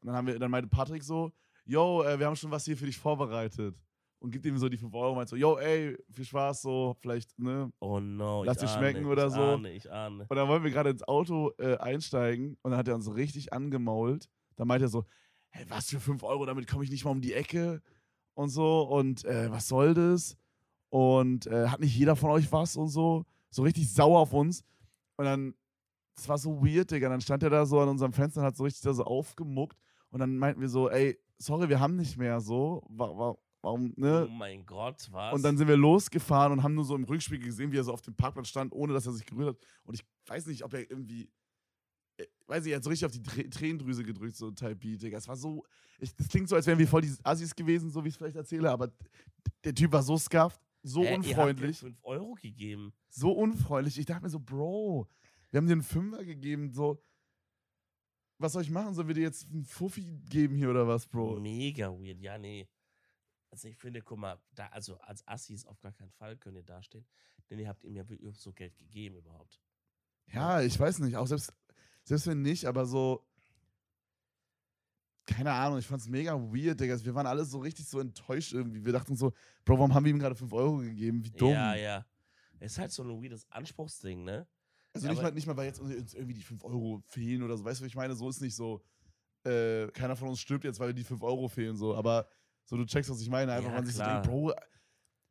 [0.00, 1.32] Und dann, haben wir, dann meinte Patrick so,
[1.64, 3.76] yo, äh, wir haben schon was hier für dich vorbereitet.
[4.20, 6.96] Und gibt ihm so die 5 Euro und meint so, yo, ey, viel Spaß, so,
[7.00, 7.72] vielleicht, ne.
[7.78, 8.42] Oh no.
[8.42, 9.40] Lass dir schmecken oder ich so.
[9.40, 10.26] Ahne, ich ahne.
[10.28, 13.52] Und dann wollen wir gerade ins Auto äh, einsteigen und dann hat er uns richtig
[13.52, 14.28] angemault.
[14.56, 15.04] Dann meint er so,
[15.50, 17.80] hey, was für 5 Euro, damit komme ich nicht mal um die Ecke
[18.34, 18.82] und so.
[18.82, 20.36] Und äh, was soll das?
[20.90, 23.24] Und äh, hat nicht jeder von euch was und so.
[23.50, 24.64] So richtig sauer auf uns.
[25.16, 25.54] Und dann,
[26.16, 27.08] das war so weird, Digga.
[27.08, 29.78] Dann stand er da so an unserem Fenster und hat so richtig da so aufgemuckt.
[30.10, 32.82] Und dann meinten wir so, ey, sorry, wir haben nicht mehr so.
[32.88, 34.26] Wa wa warum, ne?
[34.28, 35.34] Oh mein Gott, was?
[35.34, 37.92] Und dann sind wir losgefahren und haben nur so im Rückspiegel gesehen, wie er so
[37.92, 39.68] auf dem Parkplatz stand, ohne dass er sich gerührt hat.
[39.84, 41.30] Und ich weiß nicht, ob er irgendwie
[42.18, 45.02] äh, weiß ich, er hat so richtig auf die Trä Tränendrüse gedrückt, so Type Beat,
[45.02, 45.18] Digga.
[45.18, 45.64] Es war so,
[45.98, 48.18] ich, das klingt so, als wären wir voll die Assis gewesen, so wie ich es
[48.18, 48.92] vielleicht erzähle, aber
[49.64, 52.92] der Typ war so scuffed, so Hä, unfreundlich, 5 Euro gegeben.
[53.08, 53.98] so unfreundlich.
[53.98, 55.08] Ich dachte mir so, Bro,
[55.50, 57.02] wir haben dir einen Fünfer gegeben, so,
[58.38, 58.94] was soll ich machen?
[58.94, 61.40] Sollen wir dir jetzt einen Fuffi geben hier oder was, Bro?
[61.40, 62.20] Mega weird.
[62.20, 62.68] Ja, nee.
[63.50, 66.62] Also ich finde, guck mal, da, also als Assis auf gar keinen Fall könnt ihr
[66.62, 67.06] dastehen,
[67.48, 69.60] denn ihr habt ihm ja so Geld gegeben überhaupt.
[70.26, 71.52] Ja, ich weiß nicht, auch selbst,
[72.04, 73.26] selbst wenn nicht, aber so,
[75.28, 77.02] keine Ahnung, ich fand's mega weird, Digga.
[77.04, 78.84] Wir waren alle so richtig so enttäuscht irgendwie.
[78.84, 79.32] Wir dachten so,
[79.64, 81.22] Bro, warum haben wir ihm gerade 5 Euro gegeben?
[81.22, 81.52] Wie dumm.
[81.52, 82.06] Ja, ja.
[82.58, 84.46] Es ist halt so ein weirdes Anspruchsding, ne?
[84.94, 87.56] Also Ja, nicht, mal, nicht mal, weil jetzt uns irgendwie die 5 Euro fehlen oder
[87.56, 87.64] so.
[87.64, 88.14] Weißt du, was ich meine?
[88.14, 88.82] So ist nicht so,
[89.44, 91.94] äh, keiner von uns stirbt jetzt, weil die 5 Euro fehlen, so.
[91.94, 92.26] Aber
[92.68, 93.50] so, du checkst, was ich meine.
[93.52, 94.52] Einfach, Ja, man sich so denkt, Bro,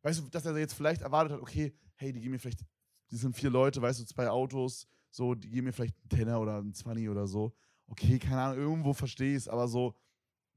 [0.02, 2.66] weißt du, dass er jetzt vielleicht erwartet hat, okay, hey, die geben mir vielleicht,
[3.12, 6.42] die sind vier Leute, weißt du, zwei Autos, so, die geben mir vielleicht einen Tenner
[6.42, 7.56] oder einen 20 oder so.
[7.86, 9.96] Okay, keine Ahnung, irgendwo verstehe ich es, aber so,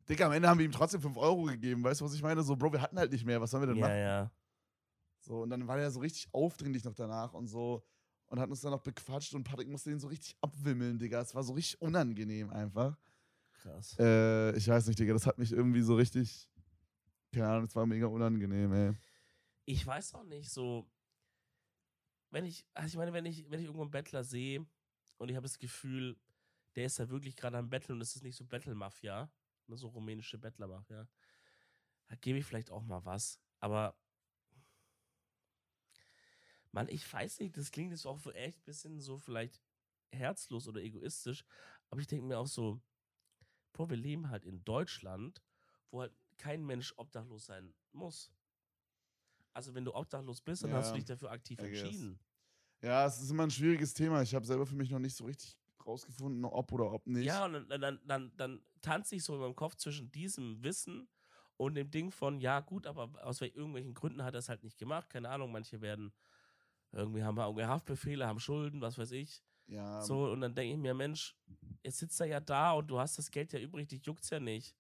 [0.08, 2.42] Digga, am Ende haben wir ihm trotzdem 5 Euro gegeben, weißt du, was ich meine?
[2.42, 3.98] So, Bro, wir hatten halt nicht mehr, was sollen wir denn Ja, machen?
[3.98, 4.32] ja.
[5.20, 7.84] So, und dann war er so richtig aufdringlich noch danach und so
[8.26, 11.20] und hat uns dann noch bequatscht und Patrick musste den so richtig abwimmeln, Digga.
[11.20, 12.96] Es war so richtig unangenehm einfach.
[13.52, 13.96] Krass.
[13.98, 16.49] Äh, ich weiß nicht, Digga, das hat mich irgendwie so richtig,
[17.32, 18.94] keine Ahnung, es war mega unangenehm, ey.
[19.66, 20.90] Ich weiß auch nicht, so,
[22.30, 24.66] wenn ich, also ich meine, wenn ich, wenn ich irgendwo einen Bettler sehe
[25.18, 26.16] und ich habe das Gefühl,
[26.76, 29.30] der ist da wirklich gerade am Betteln und es ist nicht so Battle-Mafia,
[29.66, 31.08] ne, so rumänische Bettler-Mafia,
[32.08, 33.96] da gebe ich vielleicht auch mal was, aber
[36.72, 39.60] Mann, ich weiß nicht, das klingt jetzt auch echt ein bisschen so vielleicht
[40.12, 41.44] herzlos oder egoistisch,
[41.90, 42.80] aber ich denke mir auch so,
[43.72, 45.42] boah, wir leben halt in Deutschland,
[45.90, 48.32] wo halt kein Mensch obdachlos sein muss.
[49.52, 52.18] Also wenn du obdachlos bist, dann hast du Ja, dich dafür aktiv entschieden.
[52.82, 54.22] Ja, es ist immer ein schwieriges Thema.
[54.22, 57.26] Ich habe selber für mich noch nicht so richtig rausgefunden, ob oder ob nicht.
[57.26, 61.08] Ja, und dann, dann, dann, dann, tanze ich so in meinem Kopf zwischen diesem Wissen
[61.58, 64.62] und dem Ding von, ja gut, aber aus wel- irgendwelchen Gründen hat er es halt
[64.64, 65.10] nicht gemacht.
[65.10, 66.14] Keine Ahnung, manche werden,
[66.92, 69.44] irgendwie haben wir Haftbefehle, haben Schulden, was weiß ich.
[69.68, 71.36] ja So, und dann denke ich mir, Mensch,
[71.84, 74.40] jetzt sitzt er ja da und du hast das Geld ja übrig, dich juckt's ja
[74.40, 74.76] nicht.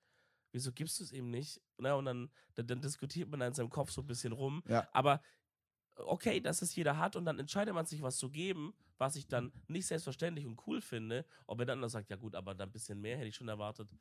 [0.52, 1.60] Wieso gibst du es ihm nicht?
[1.78, 4.62] Na, und dann, dann, dann diskutiert man in seinem Kopf so ein bisschen rum.
[4.68, 4.88] Ja.
[4.92, 5.20] Aber
[5.96, 9.26] okay, dass es jeder hat und dann entscheidet man sich, was zu geben, was ich
[9.26, 11.24] dann nicht selbstverständlich und cool finde.
[11.46, 13.48] Ob er dann noch sagt, ja gut, aber dann ein bisschen mehr hätte ich schon
[13.48, 13.94] erwartet.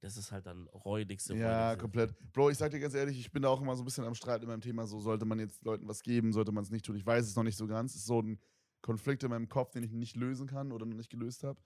[0.00, 1.78] Das ist halt dann räudigste Ja, räudigste.
[1.78, 2.32] komplett.
[2.32, 4.14] Bro, ich sag dir ganz ehrlich, ich bin da auch immer so ein bisschen am
[4.14, 4.86] Streit in meinem Thema.
[4.86, 6.96] So, sollte man jetzt Leuten was geben, sollte man es nicht tun.
[6.96, 7.92] Ich weiß es noch nicht so ganz.
[7.92, 8.38] Es ist so ein
[8.82, 11.58] Konflikt in meinem Kopf, den ich nicht lösen kann oder noch nicht gelöst habe.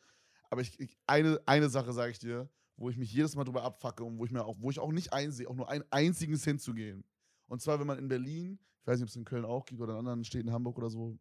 [0.51, 2.49] Aber ich, ich, eine, eine Sache sage ich dir,
[2.79, 4.93] wo ich mich jedes Mal drüber abfacke und wo ich mir auch, wo ich auch
[4.93, 7.05] nicht einsehe, auch nur einen einzigen Cent zu gehen.
[7.47, 9.81] Und zwar, wenn man in Berlin, ich weiß nicht, ob es in Köln auch gibt
[9.81, 11.18] oder in anderen Städten, Hamburg oder so,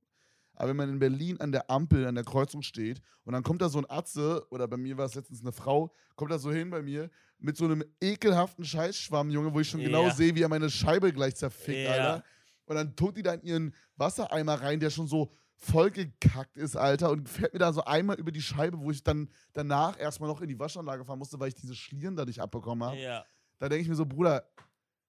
[0.53, 3.61] aber wenn man in Berlin an der Ampel, an der Kreuzung steht und dann kommt
[3.61, 6.51] da so ein Atze, oder bei mir war es letztens eine Frau, kommt da so
[6.51, 10.11] hin bei mir mit so einem ekelhaften Scheißschwamm, Junge, wo ich schon genau Ja.
[10.11, 11.91] sehe, wie er meine Scheibe gleich zerfickt, Ja.
[11.91, 12.23] Alter.
[12.65, 17.09] Und dann tut die da in ihren Wassereimer rein, der schon so vollgekackt ist, Alter,
[17.09, 20.41] und fährt mir da so einmal über die Scheibe, wo ich dann danach erstmal noch
[20.41, 22.97] in die Waschanlage fahren musste, weil ich diese Schlieren da nicht abbekommen habe.
[22.97, 23.25] Ja.
[23.59, 24.47] Da denke ich mir so, Bruder,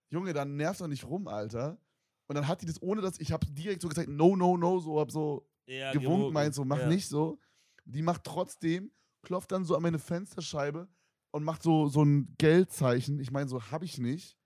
[0.08, 1.78] Junge, dann nervt doch nicht rum, Alter.
[2.26, 4.78] Und dann hat die das, ohne dass ich habe direkt so gesagt, no, no, no,
[4.80, 6.88] so hab so ja gewunken, meint so, mach ja.
[6.88, 7.38] nicht so.
[7.84, 8.90] Die macht trotzdem,
[9.22, 10.88] klopft dann so an meine Fensterscheibe
[11.30, 13.20] und macht so, so ein Geldzeichen.
[13.20, 14.38] Ich meine, so hab ich nicht.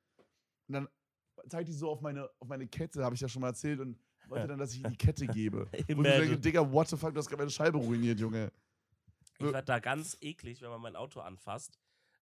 [0.69, 0.89] Und dann
[1.49, 3.99] zeigt die so auf meine, auf meine Kette, habe ich ja schon mal erzählt, und
[4.33, 5.69] wollte dann, dass ich ihr die Kette gebe.
[5.89, 6.39] Und ich denke.
[6.39, 8.53] Digga, what the fuck, du hast gerade meine Scheibe ruiniert, Junge.
[9.39, 11.79] Ich werde da ganz eklig, wenn man mein Auto anfasst,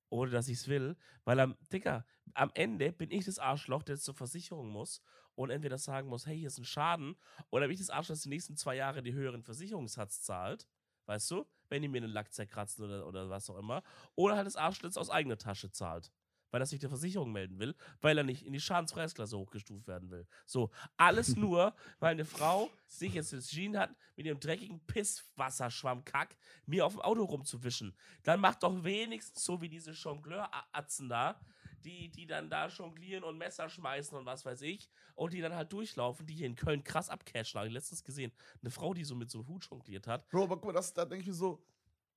[0.09, 0.97] ohne dass ich es will.
[1.25, 2.05] Weil am, Digga,
[2.35, 5.03] am Ende bin ich das Arschloch, der jetzt zur Versicherung muss
[5.35, 7.17] und entweder sagen muss, hey, hier ist ein Schaden,
[7.51, 10.67] oder bin ich das Arschloch, das die nächsten zwei Jahre die höheren Versicherungssatz zahlt.
[11.07, 11.45] Weißt du?
[11.69, 13.83] Wenn die mir einen Lack zerkratzen oder, oder was auch immer.
[14.15, 16.13] Oder halt das Arschloch das aus eigener Tasche zahlt.
[16.51, 20.11] Weil er sich der Versicherung melden will, weil er nicht in die Schadensfreiheitsklasse hochgestuft werden
[20.11, 20.27] will.
[20.47, 26.37] So, alles nur, weil eine Frau sich jetzt entschieden hat, mit ihrem dreckigen Pisswasserschwammkack
[26.67, 27.97] mir auf dem Auto rumzuwischen.
[28.23, 31.41] Dann macht doch wenigstens so wie diese Jongleur-Atzen da,
[31.85, 35.55] die, die dann da jonglieren und Messer schmeißen und was weiß ich, und die dann
[35.55, 37.59] halt durchlaufen, die hier in Köln krass abcashen.
[37.59, 40.29] Habe ich letztens gesehen, eine Frau, die so mit so einem Hut jongliert hat.
[40.29, 41.63] Bro, aber guck mal, das, da denke ich mir so,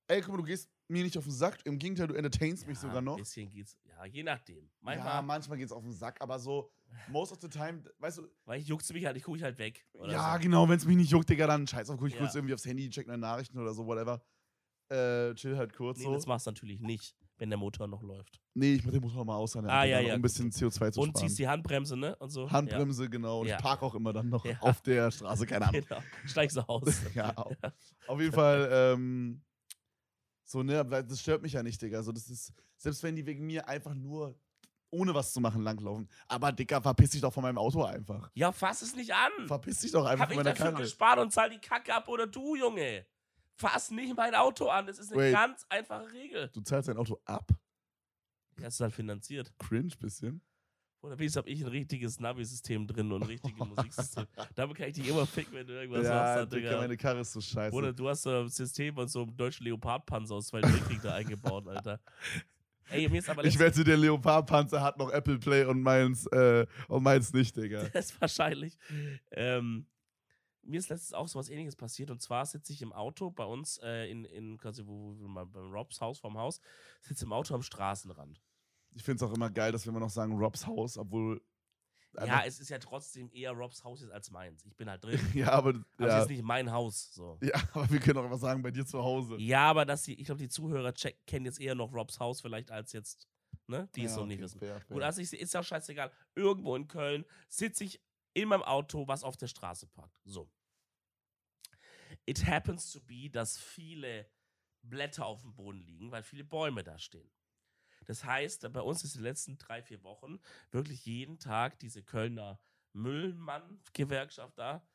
[0.07, 2.75] ey, guck mal, du gehst mir nicht auf den Sack, im Gegenteil, du entertainst mich
[2.77, 3.13] Ja, sogar noch.
[3.17, 4.69] Ein bisschen geht's, ja, je nachdem.
[4.81, 6.71] Manchmal, ja, manchmal geht's auf den Sack, aber so,
[7.07, 9.57] most of the time, weißt du, weil ich juckt mich halt, ich gucke ich halt
[9.57, 9.85] weg.
[10.07, 10.39] Ja, so.
[10.41, 12.19] genau, wenn es mich nicht juckt, Digga, dann scheiß auf, guck ich Ja.
[12.21, 14.23] kurz irgendwie aufs Handy, check meine Nachrichten oder so, whatever.
[14.89, 16.13] Äh, chill halt kurz Nee, so.
[16.13, 18.39] das machst du natürlich nicht, wenn der Motor noch läuft.
[18.53, 20.21] Nee, ich mach den Motor mal aus, an der Ah, ja, dann, ja, um ein
[20.21, 21.15] bisschen CO2 zu Und sparen.
[21.27, 22.15] ziehst die Handbremse, ne?
[22.17, 22.51] Und so.
[22.51, 23.39] Handbremse, genau.
[23.41, 23.55] Und Ja.
[23.55, 24.59] ich parke auch immer dann noch Ja.
[24.59, 25.69] auf der Straße, keine Ja.
[25.71, 25.85] Ahnung.
[25.87, 26.01] Genau.
[26.25, 26.83] Steigst du aus.
[27.15, 27.51] ja, au-
[28.07, 29.41] auf jeden Fall, ähm,
[30.43, 31.97] So, ne, das stört mich ja nicht, Digga.
[31.97, 34.37] Also, das ist, selbst wenn die wegen mir einfach nur
[34.89, 36.07] ohne was zu machen langlaufen.
[36.27, 38.29] Aber, Digga, verpiss dich doch von meinem Auto einfach.
[38.35, 39.31] Ja, fass es nicht an.
[39.47, 40.83] Verpiss dich doch einfach Hab von ich meiner dafür Karre.
[40.83, 43.05] gespart und zahl die Kacke ab oder du, Junge.
[43.55, 44.85] Fass nicht mein Auto an.
[44.85, 45.33] Das ist eine Wait.
[45.33, 46.49] ganz einfache Regel.
[46.49, 47.51] Du zahlst dein Auto ab?
[48.57, 49.51] Das ist halt finanziert.
[49.57, 50.41] Cringe bisschen.
[51.03, 54.25] Oder wenigstens habe ich ein richtiges Navi-System drin und ein richtiges Musiksystem.
[54.55, 56.53] Damit kann ich dich immer ficken, wenn du irgendwas ja, machst.
[56.53, 56.81] Digga, Digga.
[56.81, 57.75] meine Karre ist so scheiße.
[57.75, 61.13] Oder du hast so ein System und so einen deutschen Leopardpanzer aus Zweiten Weltkrieg da
[61.13, 61.99] eingebaut, Alter.
[62.89, 66.65] Ey, mir ist aber ich wette, der Leopardpanzer hat noch Apple Play und meins, äh,
[66.87, 67.83] und meins nicht, Digga.
[67.93, 68.77] Das ist wahrscheinlich.
[69.31, 69.85] Ähm,
[70.61, 73.77] mir ist letztens auch sowas ähnliches passiert und zwar sitze ich im Auto bei uns
[73.83, 76.61] äh, in, in quasi wo, wo, wo, beim Robs Haus vorm Haus,
[77.01, 78.39] sitze im Auto am Straßenrand.
[78.95, 81.41] Ich finde es auch immer geil, dass wir immer noch sagen Robs Haus, obwohl.
[82.25, 84.63] Ja, es ist ja trotzdem eher Robs Haus jetzt als meins.
[84.65, 85.19] Ich bin halt drin.
[85.33, 85.69] ja, aber.
[85.69, 87.11] Aber es Ja, ist nicht mein Haus.
[87.13, 87.39] So.
[87.41, 89.37] ja, aber wir können auch immer sagen, bei dir zu Hause.
[89.37, 92.41] Ja, aber dass die, ich glaube, die Zuhörer check, kennen jetzt eher noch Robs Haus
[92.41, 93.27] vielleicht als jetzt,
[93.67, 94.59] ne, die es Ja, noch nicht okay, wissen.
[94.59, 94.93] fair, fair.
[94.95, 96.11] Gut, also ich, ist ja auch scheißegal.
[96.35, 97.99] Irgendwo in Köln sitze ich
[98.35, 100.19] in meinem Auto, was auf der Straße parkt.
[100.23, 100.51] So.
[102.25, 104.29] It happens to be, dass viele
[104.83, 107.29] Blätter auf dem Boden liegen, weil viele Bäume da stehen.
[108.05, 110.39] Das heißt, bei uns ist in den letzten drei, vier Wochen
[110.71, 112.59] wirklich jeden Tag diese Kölner
[112.93, 114.85] Müllmann-Gewerkschaft da,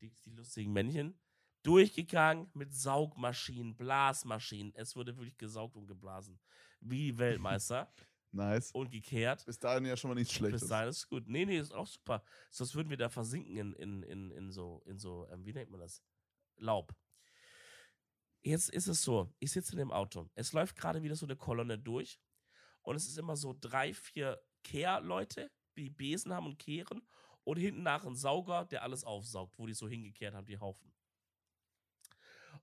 [0.00, 1.18] die, die lustigen Männchen,
[1.62, 4.72] durchgegangen mit Saugmaschinen, Blasmaschinen.
[4.74, 6.38] Es wurde wirklich gesaugt und geblasen.
[6.80, 7.92] Wie die Weltmeister
[8.32, 8.70] nice.
[8.72, 9.44] und gekehrt.
[9.44, 10.62] Bis dahin ja schon mal nichts Schlechtes.
[10.62, 11.28] Bis dahin ist gut.
[11.28, 12.22] Nee, nee, ist auch super.
[12.50, 15.70] Sonst würden wir da versinken in, in, in, in so, in so ähm, wie nennt
[15.70, 16.02] man das?
[16.56, 16.94] Laub.
[18.42, 20.30] Jetzt ist es so, ich sitze in dem Auto.
[20.34, 22.20] Es läuft gerade wieder so eine Kolonne durch.
[22.88, 27.02] Und es ist immer so drei, vier Kehrleute, die Besen haben und kehren.
[27.44, 30.90] Und hinten nach ein Sauger, der alles aufsaugt, wo die so hingekehrt haben, die Haufen.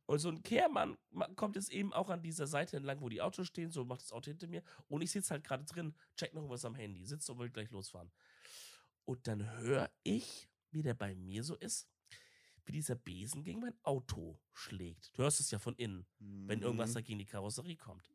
[0.07, 3.21] Und so ein Kehrmann ma- kommt jetzt eben auch an dieser Seite entlang, wo die
[3.21, 4.63] Autos stehen, so macht das Auto hinter mir.
[4.88, 7.69] Und ich sitze halt gerade drin, check noch was am Handy, sitze und will gleich
[7.69, 8.11] losfahren.
[9.05, 11.88] Und dann höre ich, wie der bei mir so ist,
[12.65, 15.11] wie dieser Besen gegen mein Auto schlägt.
[15.15, 16.93] Du hörst es ja von innen, wenn irgendwas Mhm.
[16.95, 18.11] da gegen die Karosserie kommt.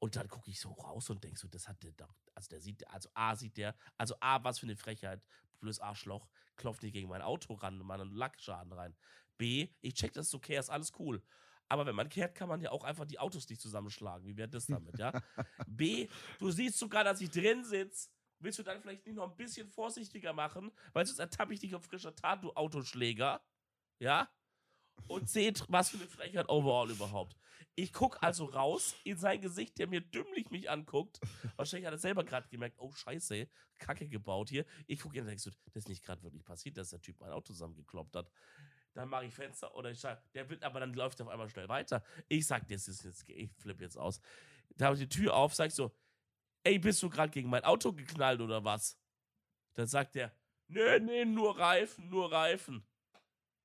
[0.00, 2.60] Und dann gucke ich so raus und denke so, das hat der doch, also der
[2.60, 5.26] sieht, also A sieht der, also A, was für eine Frechheit,
[5.60, 6.26] blödes Arschloch,
[6.56, 8.96] klopft nicht gegen mein Auto ran, meinen Lackschaden rein.
[9.36, 11.22] B, ich check, das ist okay, ist alles cool.
[11.68, 14.26] Aber wenn man kehrt, kann man ja auch einfach die Autos nicht zusammenschlagen.
[14.26, 15.12] Wie wäre das damit, ja?
[15.66, 18.08] B, du siehst sogar, dass ich drin sitze.
[18.40, 20.72] Willst du dann vielleicht nicht noch ein bisschen vorsichtiger machen?
[20.94, 23.40] Weil sonst ertappe ich dich auf frischer Tat, du Autoschläger.
[23.98, 24.28] Ja?
[25.08, 27.36] Und seht, was für eine Frechheit overall überhaupt.
[27.74, 31.20] Ich gucke also raus in sein Gesicht, der mir dümmlich mich anguckt.
[31.56, 34.64] Wahrscheinlich hat er selber gerade gemerkt, oh Scheiße, Kacke gebaut hier.
[34.86, 37.30] Ich gucke ihn und denke das ist nicht gerade wirklich passiert, dass der Typ mein
[37.30, 38.30] Auto zusammengekloppt hat.
[38.94, 41.48] Dann mache ich Fenster oder ich sag, der will, aber dann läuft er auf einmal
[41.48, 42.02] schnell weiter.
[42.28, 44.20] Ich sag, das ist jetzt, ich flippe jetzt aus.
[44.76, 45.96] Da habe ich die Tür auf, sag ich so,
[46.64, 48.98] ey, bist du gerade gegen mein Auto geknallt oder was?
[49.74, 50.34] Dann sagt er,
[50.68, 52.84] nee, nee, nur Reifen, nur Reifen.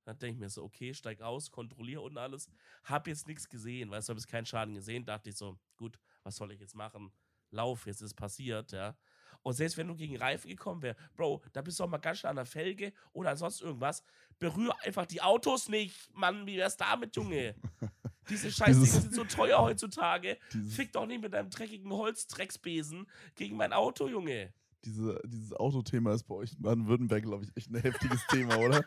[0.06, 2.49] Dann denke ich mir so, okay, steig aus, kontrolliere und alles.
[2.84, 5.03] Hab jetzt nichts gesehen, weißt du, hab jetzt keinen Schaden gesehen.
[5.03, 7.12] Dachte ich so, gut, was soll ich jetzt machen?
[7.51, 8.95] Lauf, jetzt ist passiert, ja.
[9.41, 12.20] Und selbst wenn du gegen Reifen gekommen wär, Bro, da bist du auch mal ganz
[12.20, 14.03] schnell an der Felge oder ansonsten irgendwas.
[14.39, 17.56] Berühr einfach die Autos nicht, Mann, wie wär's damit, Junge?
[18.30, 20.38] Diese Scheißdinge Dieses- sind so teuer heutzutage.
[20.70, 24.51] Fick doch nicht mit deinem dreckigen Holzdrecksbesen gegen mein Auto, Junge.
[24.86, 28.86] Diese, dieses Autothema ist bei euch in Baden-Württemberg, glaube ich, echt ein heftiges Thema, oder?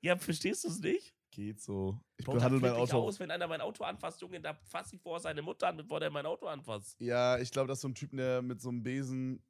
[0.00, 1.14] Ja, verstehst du es nicht?
[1.30, 1.98] Geht so.
[2.16, 3.06] Ich Bro, behandle mein flipp ich Auto.
[3.06, 6.00] aus, wenn einer mein Auto anfasst, Junge, da fasse ich vorher seine Mutter an, bevor
[6.00, 7.00] der mein Auto anfasst.
[7.00, 9.42] Ja, ich glaube, das ist so ein Typ, der mit so einem Besen,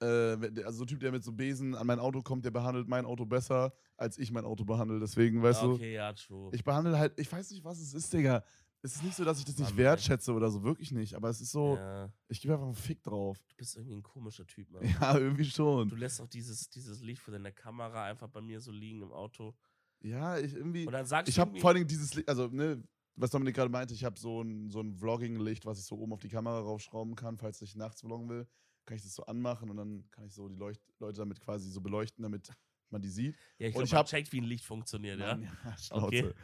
[0.00, 2.52] äh, also so ein Typ, der mit so einem Besen an mein Auto kommt, der
[2.52, 5.00] behandelt mein Auto besser, als ich mein Auto behandle.
[5.00, 6.50] Deswegen, weißt okay, ja, true.
[6.50, 8.44] du, ich behandle halt, ich weiß nicht, was es ist, Digga.
[8.82, 11.14] Es ist nicht so, dass ich das nicht Mann, wertschätze oder so, wirklich nicht.
[11.14, 13.36] Aber es ist so, ja, ich gebe einfach einen Fick drauf.
[13.48, 14.84] du bist irgendwie ein komischer Typ, Mann.
[15.00, 15.88] Ja, irgendwie schon.
[15.88, 19.12] Du lässt auch dieses, dieses Licht von deiner Kamera einfach bei mir so liegen im
[19.12, 19.54] Auto.
[20.00, 20.86] Ja, ich irgendwie.
[20.86, 22.82] Und dann sagst Ich habe vor allen Dingen dieses Licht, also, ne,
[23.16, 26.12] was Dominik gerade meinte, ich habe so ein, so ein Vlogging-Licht, was ich so oben
[26.12, 28.46] auf die Kamera raufschrauben kann, falls ich nachts vloggen will.
[28.84, 31.68] Kann ich das so anmachen und dann kann ich so die Leucht Leute damit quasi
[31.70, 32.50] so beleuchten, damit
[32.90, 33.36] man die sieht.
[33.58, 35.26] ja, ich und glaube, ich man hab- checkt, wie ein Licht funktioniert, ja.
[35.36, 36.06] Mann, ja, Schnauze.
[36.06, 36.22] Okay.
[36.22, 36.34] Dann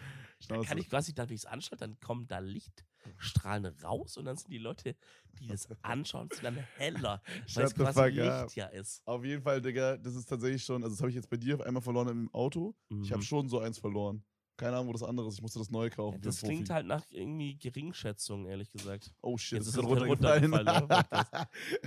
[0.41, 0.69] Schnauze.
[0.69, 4.37] kann ich quasi, dann, wenn ich es anschaue, dann kommen da Lichtstrahlen raus und dann
[4.37, 4.97] sind die Leute,
[5.39, 7.23] die das anschauen, sind dann heller,
[7.55, 8.53] weil es quasi fuck Licht up.
[8.57, 9.03] ja ist.
[9.07, 11.55] Auf jeden Fall, Digga, das ist tatsächlich schon, also das habe ich jetzt bei dir
[11.55, 12.75] auf einmal verloren im Auto.
[13.03, 13.27] Ich habe Mhm.
[13.27, 14.25] schon so eins verloren.
[14.57, 15.37] Keine Ahnung, wo das andere ist.
[15.37, 16.17] Ich musste das neu kaufen.
[16.17, 16.75] Ja, das klingt Profi.
[16.75, 19.13] halt nach irgendwie Geringschätzung, ehrlich gesagt.
[19.23, 20.53] Oh shit, Jetzt das ist runtergefallen.
[20.53, 21.47] runtergefallen,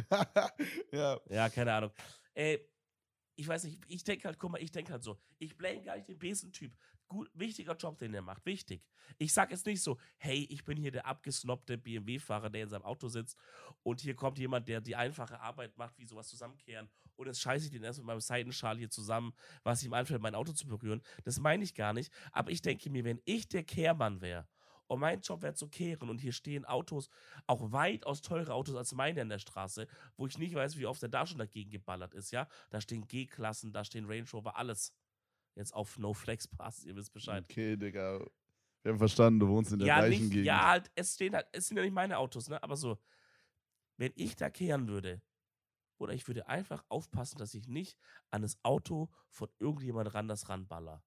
[0.92, 1.20] ja.
[1.30, 1.92] Ja, keine Ahnung.
[2.34, 2.60] Ey,
[3.36, 5.96] ich weiß nicht, ich denke halt, guck mal, ich denke halt so, ich blame gar
[5.96, 6.74] nicht den Besentyp.
[7.08, 8.46] gut, wichtiger Job, den er macht.
[8.46, 8.84] Wichtig.
[9.18, 12.84] Ich sag jetzt nicht so, hey, ich bin hier der abgesnobbte BMW-Fahrer, der in seinem
[12.84, 13.38] Auto sitzt
[13.84, 17.66] und hier kommt jemand, der die einfache Arbeit macht, wie sowas zusammenkehren und jetzt scheiße
[17.66, 19.34] ich den erst mit meinem Seitenschal hier zusammen,
[19.64, 21.02] was ihm einfällt, mein Auto zu berühren.
[21.24, 22.12] Das meine ich gar nicht.
[22.32, 24.48] Aber ich denke mir, wenn ich der Kehrmann wäre
[24.88, 27.10] und mein Job wäre zu kehren und hier stehen Autos,
[27.48, 31.02] auch weitaus teure Autos als meine in der Straße, wo ich nicht weiß, wie oft
[31.02, 32.48] der da schon dagegen geballert ist, ja.
[32.70, 34.94] Da stehen G-Klassen, da stehen Range Rover, alles.
[35.56, 37.46] Jetzt auf No Flex Pass, ihr wisst Bescheid.
[37.50, 38.20] Okay, Digga.
[38.84, 40.46] Wir haben verstanden, du wohnst in der ja, gleichen nicht, Gegend.
[40.46, 42.62] ja, halt, es stehen halt, es sind ja nicht meine Autos, ne?
[42.62, 43.00] Aber so,
[43.98, 45.22] wenn ich da kehren würde,
[45.98, 47.98] oder ich würde einfach aufpassen, dass ich nicht
[48.30, 51.04] an das Auto von irgendjemand ran das ranballer.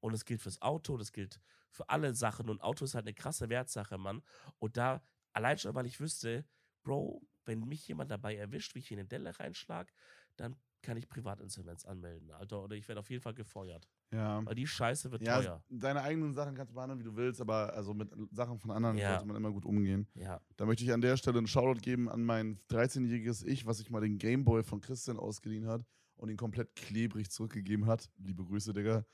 [0.00, 1.40] Und das gilt fürs Auto, das gilt
[1.70, 2.48] für alle Sachen.
[2.48, 4.22] Und Auto ist halt eine krasse Wertsache, Mann.
[4.58, 6.44] Und da, allein schon, weil ich wüsste,
[6.82, 9.92] Bro, wenn mich jemand dabei erwischt, wie ich hier eine Delle reinschlag,
[10.36, 12.62] dann kann ich Privatinsolvenz anmelden, Alter.
[12.64, 13.86] Oder ich werde auf jeden Fall gefeuert.
[14.12, 14.44] Ja.
[14.46, 15.62] Weil die Scheiße wird Ja, teuer.
[15.68, 18.96] deine eigenen Sachen kannst du behandeln, wie du willst, aber also mit Sachen von anderen
[18.96, 19.10] Ja.
[19.10, 20.08] sollte man immer gut umgehen.
[20.14, 20.40] Ja.
[20.56, 23.90] Da möchte ich an der Stelle einen Shoutout geben an mein 13-jähriges Ich, was sich
[23.90, 25.84] mal den Gameboy von Christian ausgeliehen hat
[26.16, 28.10] und ihn komplett klebrig zurückgegeben hat.
[28.16, 29.04] Liebe Grüße, Digga.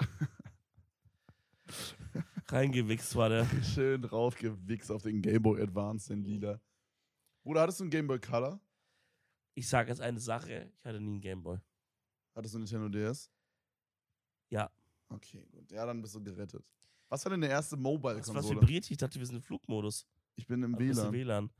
[2.48, 3.46] Reingewichst war der.
[3.62, 6.60] Schön draufgewichst auf den Gameboy Advance, den lila.
[7.42, 8.60] Bruder, hattest du einen Gameboy Color?
[9.54, 11.58] Ich sage jetzt eine Sache, ich hatte nie einen Gameboy.
[12.34, 13.30] Hattest du einen Nintendo DS?
[14.50, 14.70] Ja.
[15.08, 15.70] Okay, gut.
[15.70, 16.64] Ja, dann bist du gerettet.
[17.08, 18.60] Was war denn der erste Was, was Mobile-Konsole?
[18.60, 18.84] vibriert?
[18.86, 18.94] hier?
[18.94, 20.06] Ich dachte, wir sind im Flugmodus.
[20.34, 21.12] Ich bin im WLAN.
[21.12, 21.50] WLAN.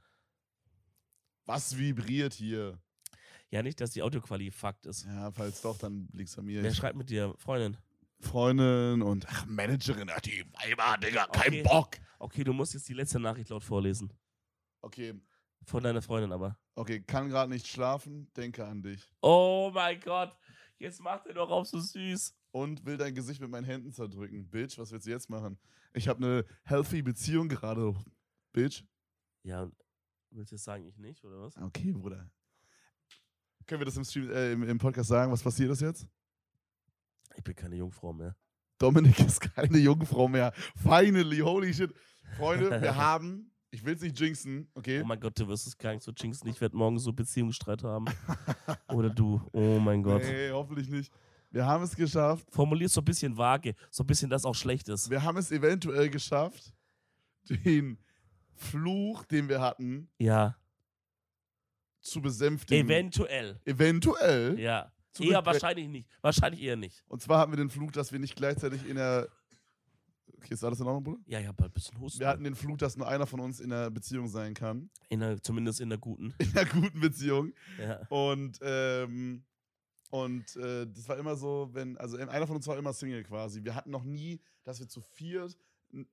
[1.44, 2.78] Was vibriert hier?
[3.50, 5.04] Ja, nicht, dass die Audioqualität fucked ist.
[5.04, 6.62] Ja, falls doch, dann liegt's an mir.
[6.62, 7.34] Wer schreibt mit dir?
[7.38, 7.76] Freundin.
[8.24, 11.62] Freundin und ach, Managerin, ach, die Weiber, Digga, kein Okay.
[11.62, 11.96] Bock.
[12.18, 14.12] Okay, du musst jetzt die letzte Nachricht laut vorlesen.
[14.80, 15.14] Okay,
[15.66, 16.58] Von deiner Freundin aber.
[16.74, 19.08] okay, kann gerade nicht schlafen, denke an dich.
[19.22, 20.36] Oh mein Gott.
[20.78, 22.34] Jetzt macht er doch auf so süß.
[22.50, 24.48] Und will dein Gesicht mit meinen Händen zerdrücken.
[24.48, 25.58] Bitch, was willst du jetzt machen?
[25.92, 27.94] Ich habe eine healthy Beziehung gerade.
[28.52, 28.82] Bitch.
[29.42, 29.70] Ja,
[30.30, 31.56] willst du jetzt sagen, ich nicht, oder was?
[31.56, 32.30] Okay, Bruder.
[33.66, 35.32] Können wir das im, Stream, äh, im, im Podcast sagen?
[35.32, 36.06] Was passiert ist jetzt?
[37.36, 38.36] Ich bin keine Jungfrau mehr.
[38.78, 40.52] Dominik ist keine Jungfrau mehr.
[40.76, 41.92] Finally, holy shit.
[42.36, 45.00] Freunde, wir haben, ich will es nicht jinxen, okay?
[45.02, 46.48] Oh mein Gott, du wirst es gar nicht so jinxen.
[46.48, 48.06] Ich werde morgen so Beziehungsstreit haben.
[48.92, 49.40] Oder du.
[49.52, 50.22] Oh mein Gott.
[50.22, 51.12] Nee, hoffentlich nicht.
[51.50, 52.46] Wir haben es geschafft.
[52.50, 53.74] Formulier so ein bisschen vage.
[53.90, 55.08] So ein bisschen, dass auch schlecht ist.
[55.08, 56.74] Wir haben es eventuell geschafft,
[57.48, 57.98] den
[58.56, 60.56] Fluch, den wir hatten, Ja.
[62.00, 62.86] zu besänftigen.
[62.86, 63.60] Eventuell.
[63.64, 64.58] Eventuell.
[64.58, 64.90] Ja.
[65.14, 66.08] Zu Eher wahrscheinlich nicht.
[66.22, 67.04] Wahrscheinlich eher nicht.
[67.06, 69.28] Und zwar hatten wir den Fluch, dass wir nicht gleichzeitig in der.
[70.36, 71.22] Okay, ist alles in Ordnung, Bruder?
[71.26, 72.20] Ja, ich habe halt ein bisschen Husten.
[72.20, 74.90] Wir hatten den Fluch, dass nur einer von uns in einer Beziehung sein kann.
[75.08, 76.34] in der, zumindest in der guten.
[76.38, 77.54] In einer guten Beziehung.
[77.78, 78.00] Ja.
[78.08, 79.44] Und, ähm,
[80.10, 83.62] und äh, das war immer so, wenn, also einer von uns war immer Single quasi.
[83.64, 85.56] Wir hatten noch nie, dass wir zu viert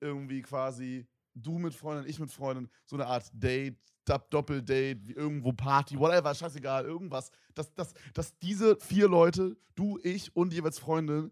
[0.00, 5.52] irgendwie quasi, du mit Freundin, ich mit Freundin, so eine Art Date, Dop- Doppeldate, irgendwo
[5.52, 7.30] Party, whatever, scheißegal, irgendwas.
[7.54, 11.30] Dass, dass, dass diese vier Leute, du, ich und jeweils Freundin,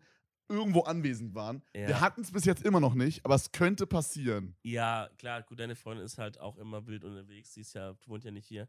[0.48, 1.62] irgendwo anwesend waren.
[1.74, 1.88] Ja.
[1.88, 4.56] Wir hatten es bis jetzt immer noch nicht, aber es könnte passieren.
[4.62, 7.54] ja, klar, gut, deine Freundin ist halt auch immer wild unterwegs.
[7.54, 8.68] Sie ist ja, wohnt ja nicht hier.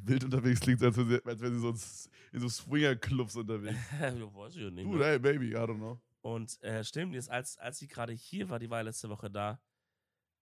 [0.00, 3.76] Wild unterwegs klingt, als wäre sie, als wäre sie sonst in so Swinger-Clubs unterwegs.
[4.00, 4.86] du weißt ja nicht.
[4.86, 5.04] Gut, Ne?
[5.04, 6.00] hey, baby, I don't know.
[6.22, 9.60] Und äh, stimmt, jetzt, als, als sie gerade hier war, die war letzte Woche da,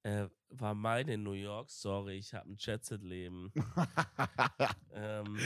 [0.02, 1.70] äh, war meine in New York.
[1.70, 3.52] Sorry, ich habe ein Jet-Set-Leben.
[4.94, 5.38] ähm,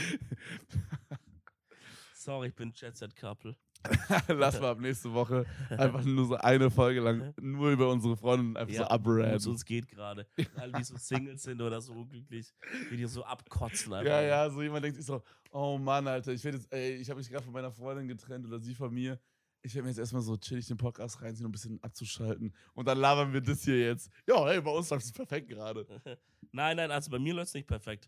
[2.13, 3.55] sorry, ich bin Jet-Set-Couple.
[4.29, 8.57] Lass mal ab nächste Woche einfach nur so eine Folge lang nur über unsere Freundin
[8.57, 9.33] einfach so Ja, abraden.
[9.33, 10.25] uns, uns geht gerade.
[10.55, 12.51] All die so Singles sind oder so unglücklich,
[12.89, 14.09] wie die so abkotzen einfach.
[14.09, 17.09] Ja, ja, so jemand denkt sich so, oh Mann, Alter, ich werde jetzt, ey, ich
[17.11, 19.19] habe mich gerade von meiner Freundin getrennt oder sie von mir.
[19.65, 22.53] Ich werde mir jetzt erstmal so chillig den Podcast reinziehen, um ein bisschen abzuschalten.
[22.75, 24.11] Und dann labern wir das hier jetzt.
[24.27, 25.85] Ja, hey, bei uns läuft es perfekt gerade.
[26.51, 28.07] Nein, nein, also bei mir läuft es nicht perfekt.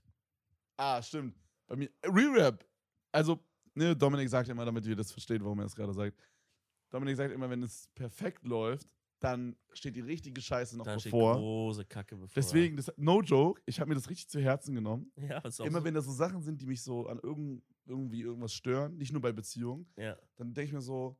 [0.77, 1.35] Ah, stimmt.
[1.65, 2.63] Bei mir, Re-Rap.
[3.11, 3.43] Also,
[3.73, 6.15] ne, Dominik sagt immer, damit ihr das versteht, warum er es gerade sagt.
[6.91, 8.87] Dominik sagt immer, wenn es perfekt läuft,
[9.19, 11.33] dann steht die richtige Scheiße noch Da steht bevor.
[11.37, 12.33] große Kacke bevor.
[12.35, 15.11] Deswegen, das, no joke, ich habe mir das richtig zu Herzen genommen.
[15.17, 15.85] Ja, ist auch Immer so.
[15.85, 19.21] wenn da so Sachen sind, die mich so an irgend, irgendwie irgendwas stören, nicht nur
[19.23, 20.15] bei Beziehungen, Ja.
[20.35, 21.17] dann denke ich mir so,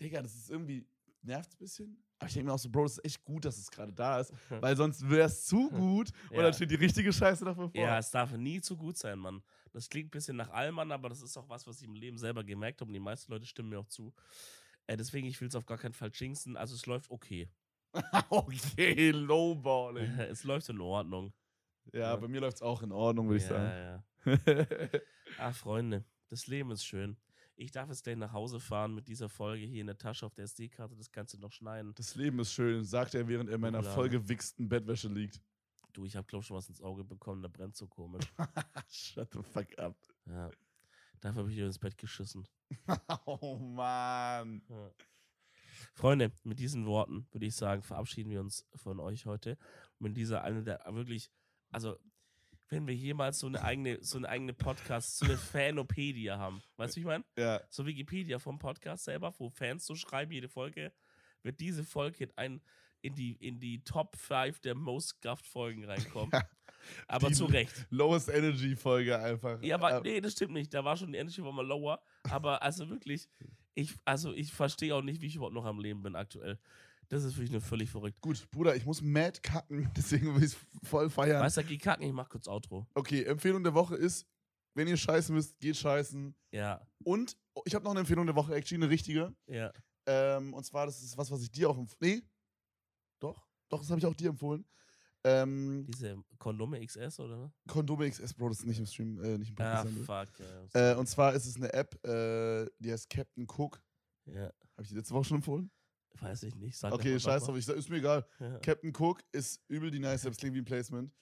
[0.00, 0.86] Digga, das ist irgendwie,
[1.22, 2.02] nervt ein bisschen.
[2.18, 4.20] Aber ich denke mir auch so, Bro, das ist echt gut, dass es gerade da
[4.20, 6.42] ist, weil sonst wäre es zu gut und Ja.
[6.42, 7.80] dann steht die richtige Scheiße noch bevor.
[7.80, 9.42] Ja, es darf nie zu gut sein, Mann.
[9.72, 12.18] Das klingt ein bisschen nach Allmann, aber das ist auch was, was ich im Leben
[12.18, 14.12] selber gemerkt habe und die meisten Leute stimmen mir auch zu.
[14.86, 16.56] Äh, deswegen, ich will es auf gar keinen Fall jinxen.
[16.56, 17.48] Also es läuft okay.
[18.30, 20.10] okay, lowballing.
[20.30, 21.32] es läuft in Ordnung.
[21.92, 22.16] Ja, Ja.
[22.16, 23.64] bei mir läuft es auch in Ordnung, würde ich sagen.
[24.26, 25.00] ja, ja.
[25.38, 27.16] Ah, Freunde, das Leben ist schön.
[27.62, 30.34] Ich darf jetzt gleich nach Hause fahren mit dieser Folge hier in der Tasche auf
[30.34, 30.96] der SD-Karte.
[30.96, 31.94] Das kannst du noch schneiden.
[31.94, 35.40] Das Leben ist schön, sagt er, während er in meiner vollgewichsten Bettwäsche liegt.
[35.92, 37.40] Du, ich habe, glaube ich, schon was ins Auge bekommen.
[37.40, 38.24] Da brennt so komisch.
[38.90, 39.96] Shut the fuck up.
[40.26, 40.50] Ja.
[41.20, 42.48] Dafür habe ich dir ins Bett geschissen.
[43.26, 44.62] oh Mann.
[44.68, 44.90] Ja.
[45.94, 49.56] Freunde, mit diesen Worten würde ich sagen, verabschieden wir uns von euch heute.
[50.00, 51.30] Mit dieser eine der wirklich,
[51.70, 51.96] also
[52.72, 56.94] wenn wir jemals so eine eigene, so eine eigene Podcast, so eine Fanopedia haben, weißt
[56.94, 57.24] du, wie ich meine?
[57.38, 60.90] Ja, So Wikipedia vom Podcast selber, wo Fans so schreiben, jede Folge,
[61.42, 62.60] wird diese Folge in, ein,
[63.02, 66.30] in, die, in die Top 5 der Most Scuffed Folgen reinkommen.
[66.42, 66.48] Ja.
[67.06, 67.86] Aber Die- zu Recht.
[67.90, 69.62] Lowest Energy Folge einfach.
[69.62, 70.74] Ja, aber nee, das stimmt nicht.
[70.74, 72.02] Da war schon die Energy war mal lower.
[72.28, 73.28] Aber also wirklich,
[73.74, 76.58] ich, also ich verstehe auch nicht, wie ich überhaupt noch am Leben bin aktuell.
[77.12, 78.20] Das ist wirklich nur völlig verrückt.
[78.22, 81.42] Gut, Bruder, ich muss mad kacken, deswegen will ich voll feiern.
[81.42, 82.86] Weißt du, geh kacken, ich mach kurz Outro.
[82.94, 84.26] Okay, Empfehlung der Woche ist,
[84.74, 86.34] wenn ihr scheißen müsst, geht scheißen.
[86.52, 89.34] Ja, Und oh, ich habe noch eine Empfehlung der Woche, actually eine richtige.
[89.46, 89.70] ja.
[90.06, 92.22] Ähm, und zwar, das ist was, was ich dir auch empfohlen Nee?
[93.20, 93.46] Doch?
[93.68, 94.64] Doch, das habe ich auch dir empfohlen.
[95.22, 97.52] Ähm, Diese Kondome XS, oder?
[97.68, 100.06] Kondome XS, Bro, das ist nicht im Stream, äh, nicht im Ah, Podcast.
[100.38, 100.46] fuck.
[100.74, 100.92] Ja.
[100.92, 103.80] äh, und zwar ist es eine App, äh, die heißt Captain Cook.
[104.24, 104.44] ja.
[104.46, 105.70] Habe ich die letzte Woche schon empfohlen?
[106.20, 106.76] Weiß ich nicht.
[106.78, 108.26] Sag Okay, scheiß drauf, ich, sag- ist mir egal.
[108.38, 108.58] Ja.
[108.58, 111.12] Captain Cook ist übel die nice es klingt wie ein Placement.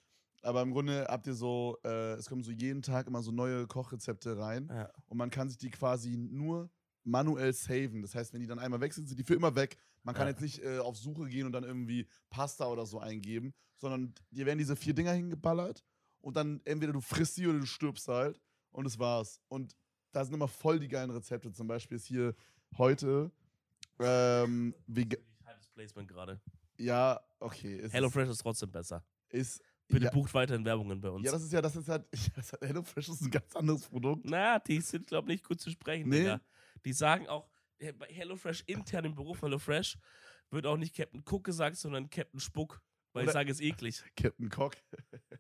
[0.43, 3.67] Aber im Grunde habt ihr so, äh, es kommen so jeden Tag immer so neue
[3.67, 4.69] Kochrezepte rein.
[4.71, 4.91] Ja.
[5.09, 6.71] und man kann sich die quasi nur
[7.05, 8.03] manuell saven.
[8.03, 9.77] Das heißt, wenn die dann einmal weg sind, sind die für immer weg.
[10.03, 10.31] Man kann Ja.
[10.31, 14.47] jetzt nicht äh, auf Suche gehen und dann irgendwie Pasta oder so eingeben, sondern dir
[14.47, 15.85] werden diese vier Dinger hingeballert
[16.21, 19.41] und dann entweder du frisst sie oder du stirbst halt und das war's.
[19.49, 19.75] Und
[20.13, 21.53] da sind immer voll die geilen Rezepte.
[21.53, 22.35] Zum Beispiel ist hier
[22.79, 23.31] heute
[24.01, 26.41] ähm, vega- Halbes Placement gerade.
[26.79, 27.79] ja, okay.
[27.81, 29.05] Es HelloFresh ist trotzdem besser.
[29.31, 31.25] ist, ist Bitte ja, bucht weiterhin Werbungen bei uns.
[31.27, 34.25] ja, das ist ja, das ist halt, das hat, HelloFresh ist ein ganz anderes Produkt.
[34.25, 36.19] Na, die sind, glaube ich, nicht gut zu sprechen, Nee.
[36.21, 36.41] Digga.
[36.85, 37.49] Die sagen auch,
[37.99, 39.99] bei HelloFresh intern im Beruf HelloFresh
[40.51, 42.81] wird auch nicht Captain Cook gesagt, sondern Captain Spuck.
[43.13, 44.03] Weil Oder- ich sage, es ist eklig.
[44.17, 44.77] Captain Cock.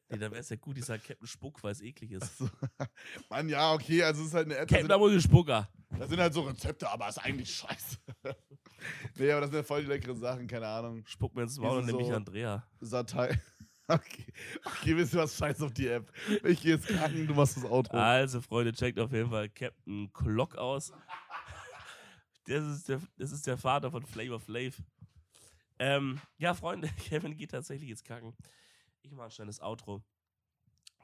[0.08, 2.38] Nee, dann wäre es ja gut, ich sage Captain Spuck, weil es eklig ist.
[2.38, 2.48] So.
[3.30, 4.68] Mann, ja, okay, also es ist halt eine App.
[4.68, 5.68] da Captain Spucker.
[5.96, 7.96] Das sind halt so Rezepte, aber ist eigentlich scheiße.
[9.16, 11.04] nee, aber das sind ja voll die leckeren Sachen, keine Ahnung.
[11.06, 12.66] Spuck mir ins Maul und Diese nehme ich so- Andrea.
[12.80, 13.40] Satei.
[13.88, 14.24] Okay.
[14.64, 15.36] Okay, wisst ihr was?
[15.36, 16.12] Scheiß auf die App.
[16.44, 17.96] Ich gehe jetzt kacken, du machst das Outro.
[17.96, 20.92] Also, Freunde, checkt auf jeden Fall Captain Clock aus.
[22.46, 24.80] Das ist der, das ist der Vater von Flavor Flav.
[25.78, 28.34] Ähm, ja, Freunde, Kevin geht tatsächlich jetzt kacken.
[29.02, 30.02] Ich mache ein schnelles Outro.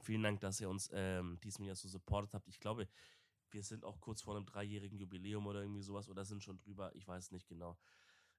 [0.02, 2.48] Vielen Dank, dass ihr uns ähm, diesem Jahr so supportet habt.
[2.48, 2.88] Ich glaube,
[3.50, 6.94] wir sind auch kurz vor einem dreijährigen Jubiläum oder irgendwie sowas oder sind schon drüber.
[6.94, 7.78] Ich weiß nicht genau.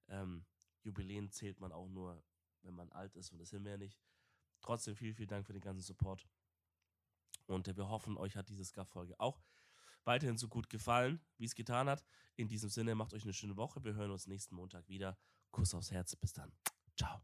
[0.08, 0.46] Ähm,
[0.84, 2.24] Jubiläen zählt man auch nur,
[2.62, 4.00] wenn man alt ist und das sind wir ja nicht.
[4.62, 6.28] Trotzdem vielen, vielen Dank für den ganzen Support.
[7.46, 9.42] Und wir hoffen, euch hat diese Scuff-Folge auch
[10.04, 12.04] weiterhin so gut gefallen, wie es getan hat.
[12.36, 13.84] In diesem Sinne, macht euch eine schöne Woche.
[13.84, 15.18] Wir hören uns nächsten Montag wieder.
[15.52, 16.16] Kuss aufs Herz.
[16.16, 16.52] Bis dann.
[16.96, 17.22] Ciao.